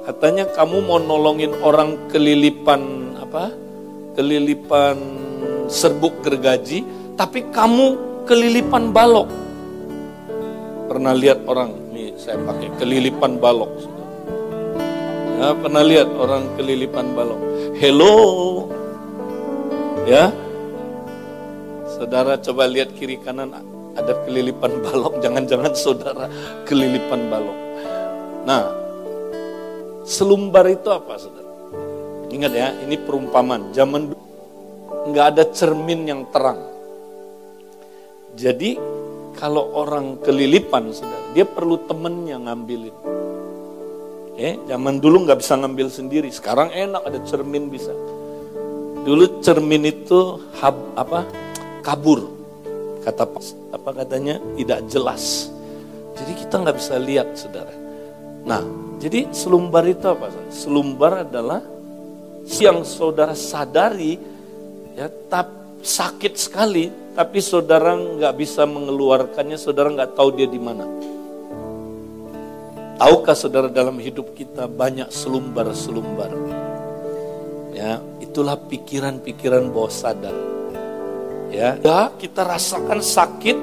Katanya 0.09 0.45
kamu 0.51 0.83
mau 0.83 0.99
nolongin 0.99 1.53
orang 1.61 2.09
kelilipan 2.09 3.15
apa? 3.21 3.53
Kelilipan 4.17 4.97
serbuk 5.69 6.25
gergaji, 6.25 6.83
tapi 7.21 7.45
kamu 7.53 8.01
kelilipan 8.25 8.97
balok. 8.97 9.29
Pernah 10.89 11.13
lihat 11.13 11.45
orang, 11.45 11.75
nih 11.93 12.17
saya 12.17 12.39
pakai 12.41 12.71
kelilipan 12.81 13.37
balok. 13.37 13.71
Ya, 15.37 15.53
pernah 15.53 15.85
lihat 15.85 16.09
orang 16.17 16.49
kelilipan 16.57 17.13
balok. 17.13 17.41
Hello. 17.77 18.15
Ya. 20.07 20.31
Saudara 21.99 22.39
coba 22.39 22.71
lihat 22.71 22.95
kiri 22.95 23.19
kanan 23.19 23.51
ada 23.99 24.13
kelilipan 24.23 24.79
balok, 24.87 25.19
jangan-jangan 25.19 25.75
saudara 25.75 26.31
kelilipan 26.63 27.27
balok. 27.27 27.59
Nah, 28.47 28.71
selumbar 30.07 30.71
itu 30.71 30.87
apa 30.95 31.19
saudara? 31.19 31.51
Ingat 32.31 32.53
ya, 32.55 32.71
ini 32.87 32.95
perumpamaan. 33.03 33.75
Zaman 33.75 34.15
nggak 35.11 35.27
ada 35.35 35.45
cermin 35.51 36.07
yang 36.07 36.23
terang. 36.31 36.63
Jadi 38.39 38.79
kalau 39.35 39.75
orang 39.75 40.23
kelilipan, 40.23 40.95
saudara, 40.95 41.35
dia 41.35 41.43
perlu 41.43 41.83
temennya 41.83 42.39
ngambilin. 42.47 42.97
Eh, 44.39 44.55
zaman 44.71 45.03
dulu 45.03 45.27
nggak 45.27 45.43
bisa 45.43 45.59
ngambil 45.59 45.91
sendiri, 45.91 46.31
sekarang 46.31 46.71
enak 46.71 47.03
ada 47.03 47.19
cermin 47.27 47.73
bisa. 47.73 47.91
Dulu 49.07 49.39
cermin 49.39 49.87
itu 49.87 50.43
hab, 50.59 50.75
apa 50.99 51.23
kabur, 51.87 52.27
kata 53.07 53.23
apa 53.71 53.91
katanya 54.03 54.43
tidak 54.59 54.83
jelas. 54.91 55.47
Jadi 56.19 56.33
kita 56.43 56.59
nggak 56.59 56.75
bisa 56.75 56.99
lihat, 56.99 57.39
saudara. 57.39 57.71
Nah, 58.43 58.67
jadi 58.99 59.31
selumbar 59.31 59.87
itu 59.87 60.11
apa? 60.11 60.27
Selumbar 60.51 61.23
adalah 61.23 61.63
yang 62.59 62.83
saudara 62.83 63.39
sadari, 63.39 64.19
ya, 64.99 65.07
tap 65.31 65.55
sakit 65.87 66.35
sekali, 66.35 66.91
tapi 67.15 67.39
saudara 67.39 67.95
nggak 67.95 68.35
bisa 68.35 68.67
mengeluarkannya, 68.67 69.55
saudara 69.55 69.87
nggak 69.95 70.19
tahu 70.19 70.35
dia 70.35 70.51
di 70.51 70.59
mana. 70.59 70.83
Tahukah 72.99 73.37
saudara 73.39 73.69
dalam 73.71 74.03
hidup 74.03 74.35
kita 74.35 74.67
banyak 74.67 75.13
selumbar-selumbar? 75.15 76.33
Ya, 77.77 78.01
itulah 78.37 78.61
pikiran-pikiran 78.69 79.73
bawah 79.73 79.89
sadar. 79.89 80.37
Ya, 81.49 81.73
ya, 81.81 82.13
kita 82.21 82.45
rasakan 82.45 83.01
sakit. 83.01 83.57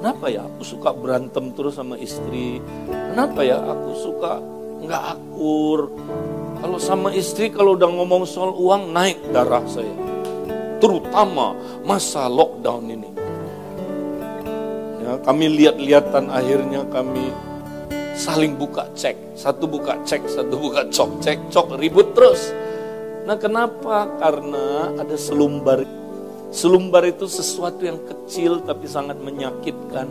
Kenapa 0.00 0.32
ya 0.32 0.48
aku 0.48 0.64
suka 0.64 0.96
berantem 0.96 1.52
terus 1.52 1.76
sama 1.76 2.00
istri? 2.00 2.64
Kenapa 2.88 3.44
ya 3.44 3.60
aku 3.60 3.92
suka 3.92 4.40
nggak 4.88 5.02
akur? 5.20 5.92
Kalau 6.64 6.80
sama 6.80 7.12
istri 7.12 7.52
kalau 7.52 7.76
udah 7.76 7.92
ngomong 7.92 8.24
soal 8.24 8.56
uang 8.56 8.88
naik 8.96 9.20
darah 9.36 9.60
saya 9.68 9.92
terutama 10.80 11.52
masa 11.84 12.24
lockdown 12.24 12.88
ini. 12.88 13.10
Ya, 15.04 15.20
kami 15.28 15.60
lihat-lihatan 15.60 16.32
akhirnya 16.32 16.88
kami 16.88 17.28
saling 18.16 18.56
buka 18.56 18.88
cek, 18.96 19.36
satu 19.36 19.68
buka 19.68 20.00
cek, 20.08 20.24
satu 20.24 20.56
buka 20.56 20.88
cok, 20.88 21.20
cek, 21.20 21.36
cok, 21.52 21.76
ribut 21.76 22.16
terus. 22.16 22.48
Nah 23.24 23.40
kenapa? 23.40 24.20
Karena 24.20 24.92
ada 25.00 25.16
selumbar. 25.16 25.80
Selumbar 26.52 27.08
itu 27.08 27.24
sesuatu 27.24 27.80
yang 27.80 27.98
kecil 28.04 28.60
tapi 28.60 28.84
sangat 28.84 29.16
menyakitkan. 29.18 30.06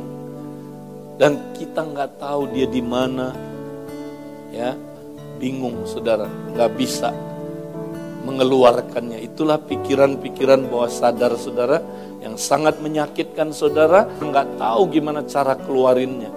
Dan 1.21 1.54
kita 1.54 1.86
nggak 1.86 2.17
tahu 2.17 2.49
dia 2.49 2.65
di 2.65 2.82
mana. 2.82 3.32
Ya, 4.49 4.73
bingung 5.38 5.86
saudara, 5.86 6.26
nggak 6.26 6.71
bisa 6.73 7.10
mengeluarkannya. 8.26 9.21
Itulah 9.21 9.62
pikiran-pikiran 9.62 10.65
bawah 10.69 10.89
sadar 10.89 11.38
saudara 11.38 11.82
yang 12.21 12.38
sangat 12.38 12.82
menyakitkan 12.82 13.54
saudara, 13.54 14.10
nggak 14.21 14.58
tahu 14.58 14.89
gimana 14.89 15.21
cara 15.26 15.54
keluarinnya. 15.54 16.34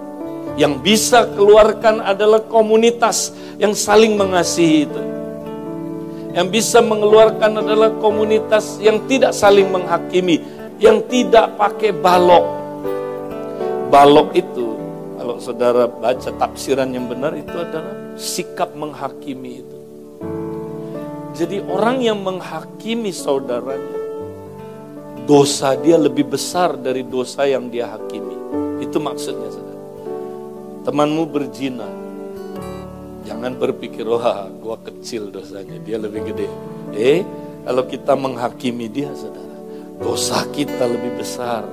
Yang 0.57 0.73
bisa 0.81 1.25
keluarkan 1.33 2.01
adalah 2.05 2.45
komunitas 2.45 3.33
yang 3.57 3.73
saling 3.73 4.17
mengasihi 4.17 4.89
itu. 4.89 5.16
Yang 6.37 6.47
bisa 6.53 6.85
mengeluarkan 6.85 7.65
adalah 7.65 7.97
komunitas 7.97 8.77
yang 8.77 9.01
tidak 9.09 9.33
saling 9.33 9.73
menghakimi, 9.73 10.37
yang 10.77 11.01
tidak 11.09 11.57
pakai 11.57 11.89
balok. 11.89 12.45
Balok 13.89 14.37
itu, 14.37 14.77
kalau 15.17 15.41
saudara 15.41 15.89
baca 15.89 16.29
tafsiran 16.37 16.93
yang 16.93 17.09
benar 17.09 17.33
itu 17.33 17.57
adalah 17.57 18.13
sikap 18.13 18.69
menghakimi 18.77 19.65
itu. 19.65 19.77
Jadi 21.33 21.57
orang 21.65 22.05
yang 22.05 22.21
menghakimi 22.21 23.09
saudaranya, 23.09 23.97
dosa 25.25 25.73
dia 25.73 25.97
lebih 25.97 26.37
besar 26.37 26.77
dari 26.77 27.01
dosa 27.01 27.49
yang 27.49 27.65
dia 27.73 27.89
hakimi. 27.89 28.37
Itu 28.85 29.01
maksudnya 29.01 29.49
saudara. 29.49 29.81
Temanmu 30.85 31.23
berzina, 31.33 31.89
jangan 33.27 33.59
berpikir, 33.59 34.07
wah 34.07 34.47
gua 34.63 34.79
kecil 34.79 35.27
dosanya, 35.27 35.75
dia 35.83 35.99
lebih 35.99 36.31
gede. 36.31 36.47
Eh, 36.95 37.21
kalau 37.67 37.83
kita 37.83 38.15
menghakimi 38.15 38.87
dia, 38.87 39.11
saudara. 39.11 39.59
Dosa 39.99 40.47
kita 40.55 40.87
lebih 40.87 41.19
besar. 41.19 41.67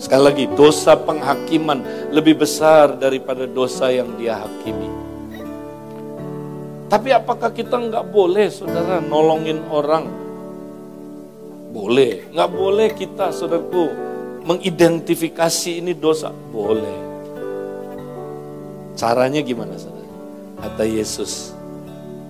Sekali 0.00 0.22
lagi, 0.24 0.44
dosa 0.56 0.96
penghakiman 0.96 2.08
lebih 2.08 2.40
besar 2.40 2.96
daripada 2.96 3.44
dosa 3.44 3.92
yang 3.92 4.16
dia 4.16 4.40
hakimi. 4.40 4.88
Tapi 6.88 7.08
apakah 7.12 7.52
kita 7.52 7.76
nggak 7.76 8.08
boleh, 8.08 8.48
saudara, 8.48 9.04
nolongin 9.04 9.60
orang? 9.68 10.08
Boleh. 11.72 12.32
Nggak 12.32 12.50
boleh 12.52 12.88
kita, 12.96 13.32
saudaraku, 13.32 13.92
mengidentifikasi 14.48 15.84
ini 15.84 15.92
dosa. 15.92 16.32
Boleh. 16.32 17.11
Caranya 18.92 19.40
gimana, 19.40 19.74
saudara? 19.80 20.08
Kata 20.62 20.84
Yesus. 20.84 21.56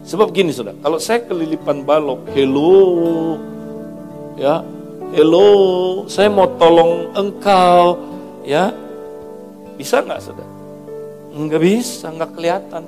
Sebab 0.03 0.35
gini, 0.35 0.51
saudara, 0.51 0.79
kalau 0.83 0.99
saya 0.99 1.23
kelilipan 1.23 1.87
balok, 1.87 2.27
hello, 2.35 3.39
ya, 4.35 4.67
hello, 5.15 5.51
saya 6.11 6.27
mau 6.27 6.51
tolong 6.59 7.15
engkau, 7.15 7.99
ya, 8.43 8.75
bisa 9.79 10.03
nggak, 10.03 10.21
saudara? 10.23 10.51
Nggak 11.33 11.63
bisa, 11.63 12.07
nggak 12.11 12.31
kelihatan. 12.35 12.83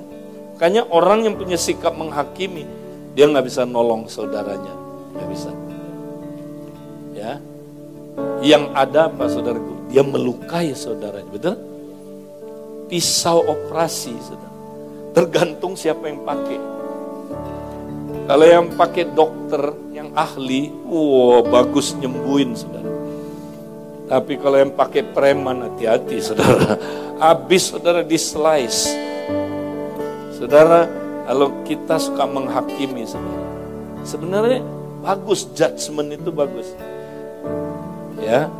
Makanya 0.55 0.87
orang 0.91 1.27
yang 1.27 1.35
punya 1.39 1.55
sikap 1.55 1.95
menghakimi, 1.95 2.67
dia 3.15 3.27
nggak 3.31 3.47
bisa 3.47 3.63
nolong 3.63 4.07
saudaranya, 4.11 4.75
nggak 5.15 5.27
bisa. 5.31 5.51
Ya, 7.15 7.39
yang 8.43 8.75
ada 8.75 9.07
apa 9.07 9.27
saudaraku? 9.31 9.87
Dia 9.87 10.03
melukai 10.03 10.75
saudaranya, 10.75 11.31
betul? 11.31 11.74
Pisau 12.85 13.41
operasi, 13.41 14.13
saudara. 14.21 14.53
Tergantung 15.15 15.73
siapa 15.73 16.05
yang 16.05 16.21
pakai. 16.21 16.59
Kalau 18.25 18.45
yang 18.45 18.67
pakai 18.73 19.05
dokter, 19.13 19.63
yang 19.93 20.09
ahli, 20.17 20.73
wow 20.85 21.45
bagus 21.45 21.93
nyembuhin, 21.97 22.57
saudara. 22.57 22.89
Tapi 24.05 24.37
kalau 24.37 24.57
yang 24.61 24.73
pakai 24.73 25.01
preman, 25.01 25.65
hati-hati, 25.65 26.17
saudara. 26.21 26.77
Habis, 27.15 27.73
saudara, 27.73 28.03
di 28.03 28.19
slice 28.19 29.05
Saudara, 30.35 30.83
kalau 31.23 31.63
kita 31.63 31.95
suka 31.95 32.27
menghakimi 32.27 33.07
saudara, 33.07 33.47
sebenarnya 34.03 34.59
bagus 34.99 35.47
judgement 35.55 36.11
itu 36.11 36.27
bagus. 36.27 36.75
Ya, 38.19 38.51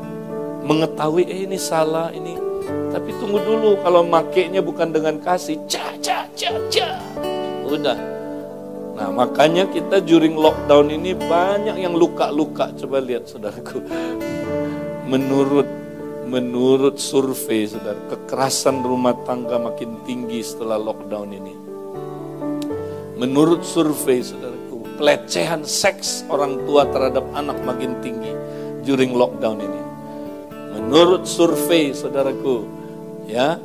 mengetahui 0.64 1.28
eh 1.28 1.44
ini 1.44 1.60
salah 1.60 2.16
ini. 2.16 2.45
Tapi 2.66 3.10
tunggu 3.22 3.40
dulu 3.44 3.78
kalau 3.84 4.02
makainya 4.06 4.64
bukan 4.64 4.90
dengan 4.96 5.20
kasih, 5.22 5.60
ca 5.70 5.94
ca 6.02 6.26
ca 6.34 6.52
ca. 6.72 6.90
Udah. 7.66 7.98
Nah, 8.96 9.12
makanya 9.12 9.68
kita 9.68 10.00
during 10.00 10.40
lockdown 10.40 10.88
ini 10.88 11.12
banyak 11.12 11.76
yang 11.84 12.00
luka-luka. 12.00 12.72
Coba 12.80 13.04
lihat 13.04 13.28
saudaraku. 13.28 13.84
Menurut 15.12 15.68
menurut 16.26 16.98
survei 16.98 17.70
saudara, 17.70 18.00
kekerasan 18.10 18.82
rumah 18.82 19.14
tangga 19.28 19.62
makin 19.62 20.02
tinggi 20.10 20.42
setelah 20.42 20.82
lockdown 20.82 21.30
ini. 21.30 21.54
Menurut 23.16 23.62
survei 23.62 24.26
saudaraku, 24.26 24.98
pelecehan 24.98 25.64
seks 25.64 26.26
orang 26.28 26.60
tua 26.66 26.88
terhadap 26.90 27.24
anak 27.38 27.56
makin 27.64 28.00
tinggi 28.02 28.34
during 28.84 29.14
lockdown 29.14 29.62
ini. 29.62 29.85
Menurut 30.76 31.24
survei 31.24 31.96
saudaraku, 31.96 32.68
ya, 33.32 33.56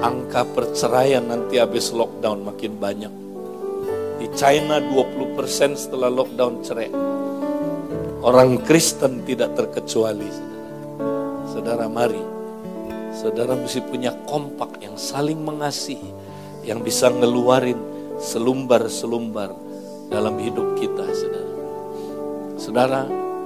angka 0.00 0.48
perceraian 0.56 1.28
nanti 1.28 1.60
habis 1.60 1.92
lockdown 1.92 2.48
makin 2.48 2.80
banyak. 2.80 3.12
Di 4.16 4.26
China 4.32 4.80
20% 4.80 5.76
setelah 5.76 6.08
lockdown 6.08 6.64
cerai. 6.64 6.88
Orang 8.24 8.64
Kristen 8.64 9.22
tidak 9.28 9.52
terkecuali. 9.52 10.26
Saudara, 10.32 10.72
saudara 11.52 11.86
mari. 11.92 12.24
Saudara 13.12 13.52
mesti 13.54 13.84
punya 13.84 14.16
kompak 14.24 14.80
yang 14.80 14.96
saling 14.96 15.44
mengasihi. 15.44 16.10
Yang 16.64 16.80
bisa 16.88 17.12
ngeluarin 17.12 17.78
selumbar-selumbar 18.16 19.52
dalam 20.08 20.40
hidup 20.40 20.80
kita, 20.80 21.04
saudara. 21.12 21.52
Saudara, 22.56 23.00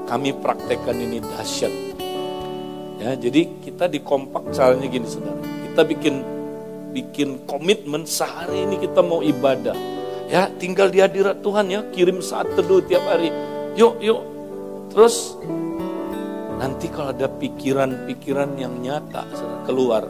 kami 0.07 0.31
praktekkan 0.39 0.97
ini 0.97 1.19
dahsyat. 1.19 1.90
Ya, 3.01 3.17
jadi 3.17 3.49
kita 3.65 3.89
di 3.89 4.05
kompak 4.05 4.53
caranya 4.53 4.85
gini, 4.85 5.09
saudara. 5.09 5.41
Kita 5.41 5.83
bikin 5.89 6.15
bikin 6.91 7.49
komitmen 7.49 8.05
sehari 8.05 8.69
ini 8.69 8.77
kita 8.77 9.01
mau 9.01 9.25
ibadah. 9.25 9.75
Ya, 10.29 10.53
tinggal 10.61 10.93
di 10.93 11.01
hadirat 11.01 11.41
Tuhan 11.41 11.73
ya, 11.73 11.81
kirim 11.97 12.21
saat 12.21 12.53
teduh 12.55 12.85
tiap 12.85 13.03
hari. 13.09 13.33
Yuk, 13.75 13.99
yuk. 14.05 14.21
Terus 14.93 15.35
nanti 16.61 16.93
kalau 16.93 17.17
ada 17.17 17.25
pikiran-pikiran 17.27 18.61
yang 18.61 18.79
nyata 18.85 19.25
saudara, 19.33 19.65
keluar, 19.65 20.05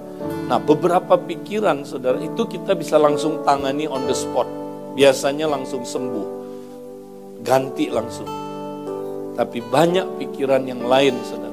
Nah 0.50 0.58
beberapa 0.58 1.14
pikiran 1.14 1.86
saudara 1.86 2.18
itu 2.18 2.42
kita 2.42 2.74
bisa 2.74 2.98
langsung 2.98 3.46
tangani 3.46 3.86
on 3.86 4.02
the 4.10 4.16
spot. 4.16 4.50
Biasanya 4.98 5.46
langsung 5.46 5.86
sembuh. 5.86 6.28
Ganti 7.46 7.86
langsung. 7.86 8.26
Tapi 9.38 9.62
banyak 9.62 10.18
pikiran 10.18 10.66
yang 10.66 10.82
lain 10.82 11.14
saudara. 11.22 11.49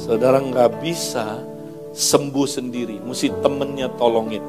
Saudara 0.00 0.40
nggak 0.40 0.80
bisa 0.80 1.44
sembuh 1.92 2.48
sendiri. 2.48 2.96
Mesti 3.04 3.28
temennya 3.44 3.92
tolongin. 4.00 4.40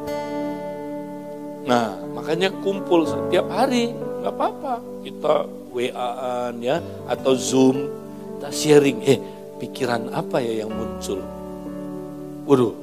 Nah 1.68 2.00
makanya 2.16 2.56
kumpul 2.64 3.04
setiap 3.04 3.52
hari. 3.52 3.92
nggak 3.92 4.32
apa-apa. 4.32 4.74
Kita 5.04 5.44
WA-an 5.76 6.56
ya. 6.64 6.80
Atau 7.12 7.36
Zoom. 7.36 7.78
Kita 8.40 8.48
sharing. 8.48 9.04
Eh 9.04 9.20
pikiran 9.60 10.08
apa 10.16 10.40
ya 10.40 10.64
yang 10.64 10.72
muncul? 10.72 11.20
Waduh 12.48 12.74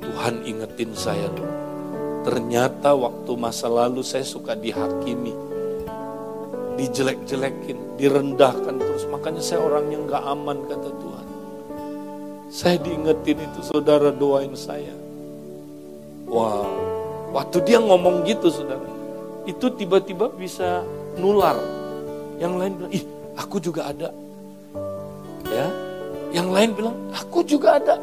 Tuhan 0.00 0.40
ingetin 0.48 0.96
saya 0.96 1.28
tuh. 1.36 1.48
Ternyata 2.24 2.96
waktu 2.96 3.32
masa 3.36 3.68
lalu 3.68 4.00
saya 4.00 4.24
suka 4.24 4.56
dihakimi. 4.56 5.36
Dijelek-jelekin, 6.80 8.00
direndahkan 8.00 8.74
terus. 8.80 9.04
Makanya 9.12 9.44
saya 9.44 9.62
orang 9.62 9.92
yang 9.92 10.08
gak 10.08 10.24
aman 10.24 10.58
kata 10.66 10.90
Tuhan. 10.90 11.13
Saya 12.54 12.78
diingetin 12.78 13.42
itu 13.50 13.60
saudara 13.66 14.14
doain 14.14 14.54
saya. 14.54 14.94
Wow, 16.30 16.70
waktu 17.34 17.58
dia 17.66 17.82
ngomong 17.82 18.22
gitu 18.22 18.46
saudara. 18.46 18.86
Itu 19.42 19.74
tiba-tiba 19.74 20.30
bisa 20.30 20.86
nular. 21.18 21.58
Yang 22.38 22.54
lain 22.54 22.72
bilang, 22.78 22.92
ih 22.94 23.04
aku 23.34 23.58
juga 23.58 23.90
ada. 23.90 24.14
Ya, 25.50 25.66
yang 26.30 26.54
lain 26.54 26.78
bilang, 26.78 26.94
aku 27.10 27.42
juga 27.42 27.82
ada 27.82 27.98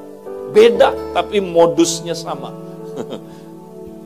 Beda 0.51 0.91
tapi 1.15 1.39
modusnya 1.39 2.11
sama. 2.11 2.51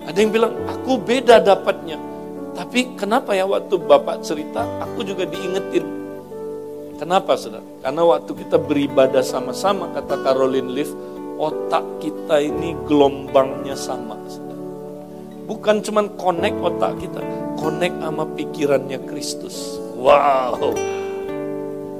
Ada 0.05 0.21
yang 0.21 0.29
bilang, 0.29 0.53
aku 0.69 1.01
beda 1.01 1.41
dapatnya. 1.41 1.97
Tapi 2.53 2.93
kenapa 2.93 3.34
ya 3.34 3.49
waktu 3.49 3.73
Bapak 3.81 4.21
cerita, 4.21 4.62
aku 4.77 5.01
juga 5.01 5.25
diingetin. 5.25 5.81
Kenapa 6.95 7.36
saudara? 7.36 7.63
Karena 7.84 8.01
waktu 8.08 8.31
kita 8.31 8.58
beribadah 8.58 9.19
sama-sama, 9.19 9.91
kata 9.91 10.15
Caroline 10.23 10.71
Leaf, 10.71 10.91
otak 11.36 11.84
kita 11.99 12.39
ini 12.39 12.71
gelombangnya 12.88 13.75
sama. 13.75 14.15
Saudara. 14.31 14.63
Bukan 15.45 15.84
cuma 15.84 16.08
connect 16.15 16.58
otak 16.63 16.95
kita, 17.03 17.19
connect 17.60 17.99
sama 17.99 18.23
pikirannya 18.39 18.99
Kristus. 19.12 19.75
Wow. 19.99 20.71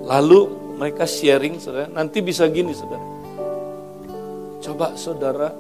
Lalu 0.08 0.40
mereka 0.80 1.04
sharing, 1.04 1.60
saudara. 1.60 1.92
Nanti 1.92 2.24
bisa 2.24 2.48
gini, 2.48 2.72
saudara 2.72 3.16
Coba 4.66 4.98
saudara, 4.98 5.54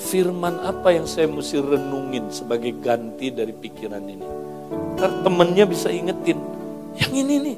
firman 0.00 0.56
apa 0.64 0.88
yang 0.88 1.04
saya 1.04 1.28
mesti 1.28 1.60
renungin 1.60 2.32
sebagai 2.32 2.72
ganti 2.80 3.28
dari 3.28 3.52
pikiran 3.52 4.00
ini? 4.00 4.24
Ntar 4.96 5.20
temennya 5.20 5.68
bisa 5.68 5.92
ingetin, 5.92 6.40
yang 6.96 7.12
ini 7.12 7.34
nih, 7.36 7.56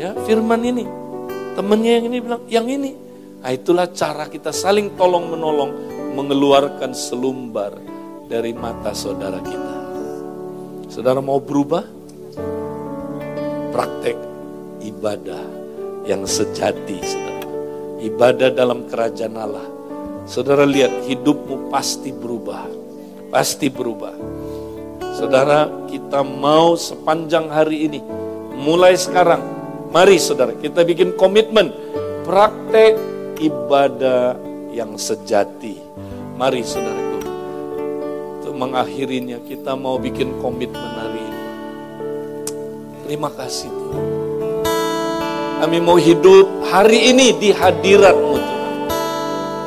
ya 0.00 0.16
firman 0.24 0.64
ini. 0.64 0.84
Temennya 1.52 2.00
yang 2.00 2.04
ini 2.08 2.18
bilang, 2.24 2.42
yang 2.48 2.66
ini. 2.72 2.96
Nah 3.44 3.52
itulah 3.52 3.92
cara 3.92 4.24
kita 4.32 4.48
saling 4.48 4.96
tolong 4.96 5.28
menolong 5.28 5.72
mengeluarkan 6.16 6.96
selumbar 6.96 7.76
dari 8.24 8.56
mata 8.56 8.96
saudara 8.96 9.36
kita. 9.44 9.76
Saudara 10.88 11.20
mau 11.20 11.36
berubah? 11.36 11.84
Praktek 13.70 14.16
ibadah 14.88 15.44
yang 16.08 16.24
sejati, 16.24 16.98
saudara. 17.04 17.46
Ibadah 18.00 18.48
dalam 18.56 18.88
kerajaan 18.88 19.36
Allah 19.36 19.80
Saudara 20.30 20.62
lihat 20.62 21.10
hidupmu 21.10 21.74
pasti 21.74 22.14
berubah. 22.14 22.62
Pasti 23.34 23.66
berubah. 23.66 24.14
Saudara 25.10 25.66
kita 25.90 26.22
mau 26.22 26.78
sepanjang 26.78 27.50
hari 27.50 27.90
ini. 27.90 27.98
Mulai 28.54 28.94
sekarang. 28.94 29.59
Mari 29.90 30.22
saudara 30.22 30.54
kita 30.54 30.86
bikin 30.86 31.18
komitmen. 31.18 31.74
Praktek 32.22 32.94
ibadah 33.42 34.38
yang 34.70 34.94
sejati. 34.94 35.82
Mari 36.38 36.62
saudaraku. 36.62 37.18
Untuk 38.38 38.54
mengakhirinya 38.54 39.42
kita 39.42 39.74
mau 39.74 39.98
bikin 39.98 40.38
komitmen 40.38 40.90
hari 40.94 41.20
ini. 41.26 41.44
Terima 43.02 43.34
kasih 43.34 43.66
Tuhan. 43.66 44.06
Kami 45.60 45.78
mau 45.82 45.98
hidup 45.98 46.46
hari 46.70 47.10
ini 47.10 47.34
di 47.34 47.50
hadiratmu 47.50 48.34
Tuhan. 48.38 48.78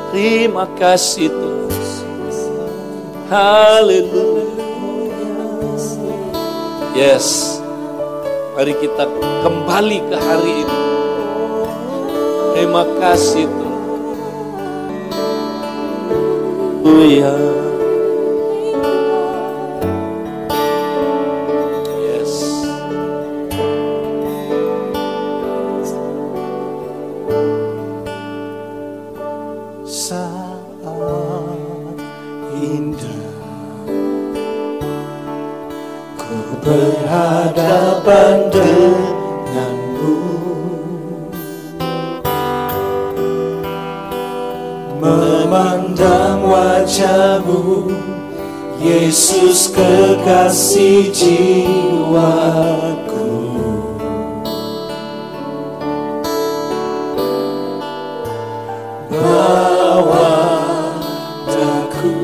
Terima 0.08 0.64
kasih 0.80 1.28
Tuhan. 1.28 1.68
Haleluya. 3.28 4.56
Yes. 6.96 7.63
Mari 8.54 8.70
kita 8.78 9.02
kembali 9.42 9.98
ke 10.06 10.14
hari 10.14 10.52
ini. 10.62 10.78
Terima 12.54 12.86
kasih 13.02 13.50
Tuhan. 13.50 13.82
Haleluya. 16.86 17.63
Yesus 48.82 49.70
kekasih 49.70 51.10
jiwaku. 51.14 52.34
Bawa 59.10 60.34
daku. 61.46 62.14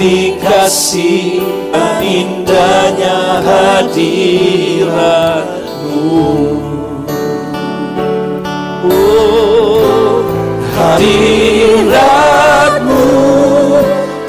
menikmati 0.00 0.40
kasih 0.40 1.44
indahnya 2.00 3.44
hadiratmu. 3.44 4.88
Oh, 8.88 10.24
hadiratmu 10.80 11.84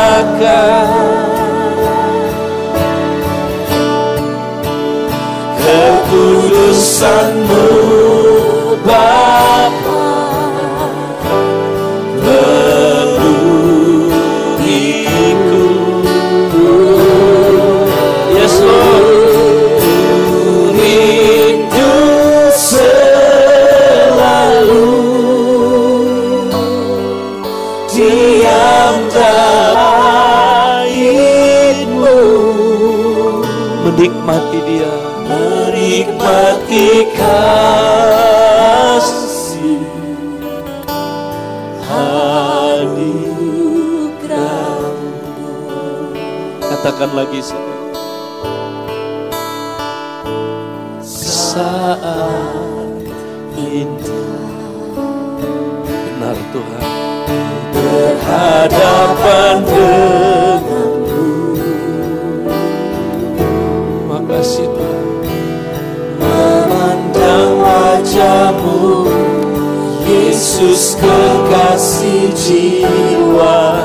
Yesus 70.07 70.95
kekasih 71.01 72.31
jiwaku 72.35 73.82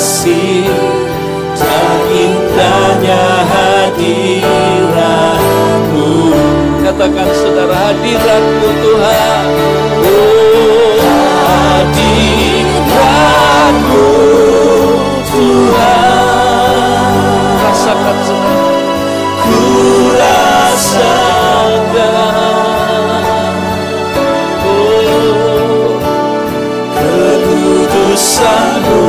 kasih 0.00 0.64
dan 1.60 2.00
indahnya 2.08 3.20
hadiratmu 3.52 4.72
Katakan 6.80 7.28
saudara 7.36 7.92
hadiratmu 7.92 8.68
Tuhan. 8.80 9.44
oh 10.00 10.96
hadiratmu 11.84 12.96
Tuhan 15.28 17.12
Rasakan 17.60 18.16
saudara. 18.24 18.72
ku 19.44 19.60
rasakan 20.16 22.16
Oh, 24.64 25.92
kekudusanmu 26.96 29.04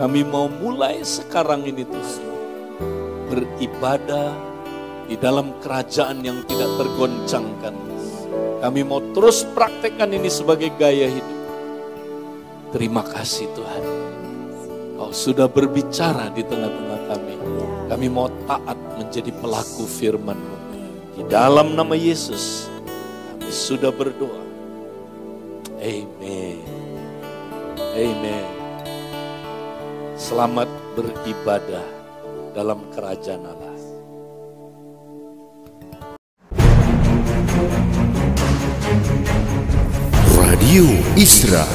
kami 0.00 0.24
mau 0.24 0.48
mulai 0.48 1.04
sekarang 1.04 1.68
ini 1.68 1.84
Tuhan. 1.84 2.24
Beribadah 3.28 4.32
di 5.04 5.20
dalam 5.20 5.60
kerajaan 5.60 6.24
yang 6.24 6.40
tidak 6.48 6.72
tergoncangkan. 6.80 7.76
Kami 8.64 8.80
mau 8.80 9.04
terus 9.12 9.44
praktekkan 9.52 10.08
ini 10.16 10.32
sebagai 10.32 10.72
gaya 10.80 11.04
hidup. 11.04 11.38
Terima 12.72 13.04
kasih 13.04 13.50
Tuhan. 13.52 13.84
Kau 14.96 15.12
sudah 15.12 15.50
berbicara 15.52 16.32
di 16.32 16.48
tengah-tengah 16.48 17.00
kami. 17.10 17.34
Kami 17.92 18.06
mau 18.08 18.32
taat 18.48 18.78
menjadi 18.96 19.34
pelaku 19.36 19.84
firman-Mu. 19.84 20.56
Di 21.18 21.22
dalam 21.28 21.76
nama 21.76 21.92
Yesus, 21.92 22.72
kami 23.36 23.52
sudah 23.52 23.92
berdoa. 23.92 24.44
Amin. 25.80 26.64
Amin. 27.96 28.59
Selamat 30.30 30.70
beribadah 30.94 31.82
dalam 32.54 32.86
kerajaan 32.94 33.50
Allah. 33.50 33.74
Radio 40.38 40.86
Isra 41.18 41.66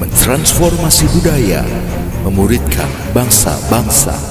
mentransformasi 0.00 1.04
budaya, 1.12 1.60
memuridkan 2.24 2.88
bangsa-bangsa. 3.12 4.29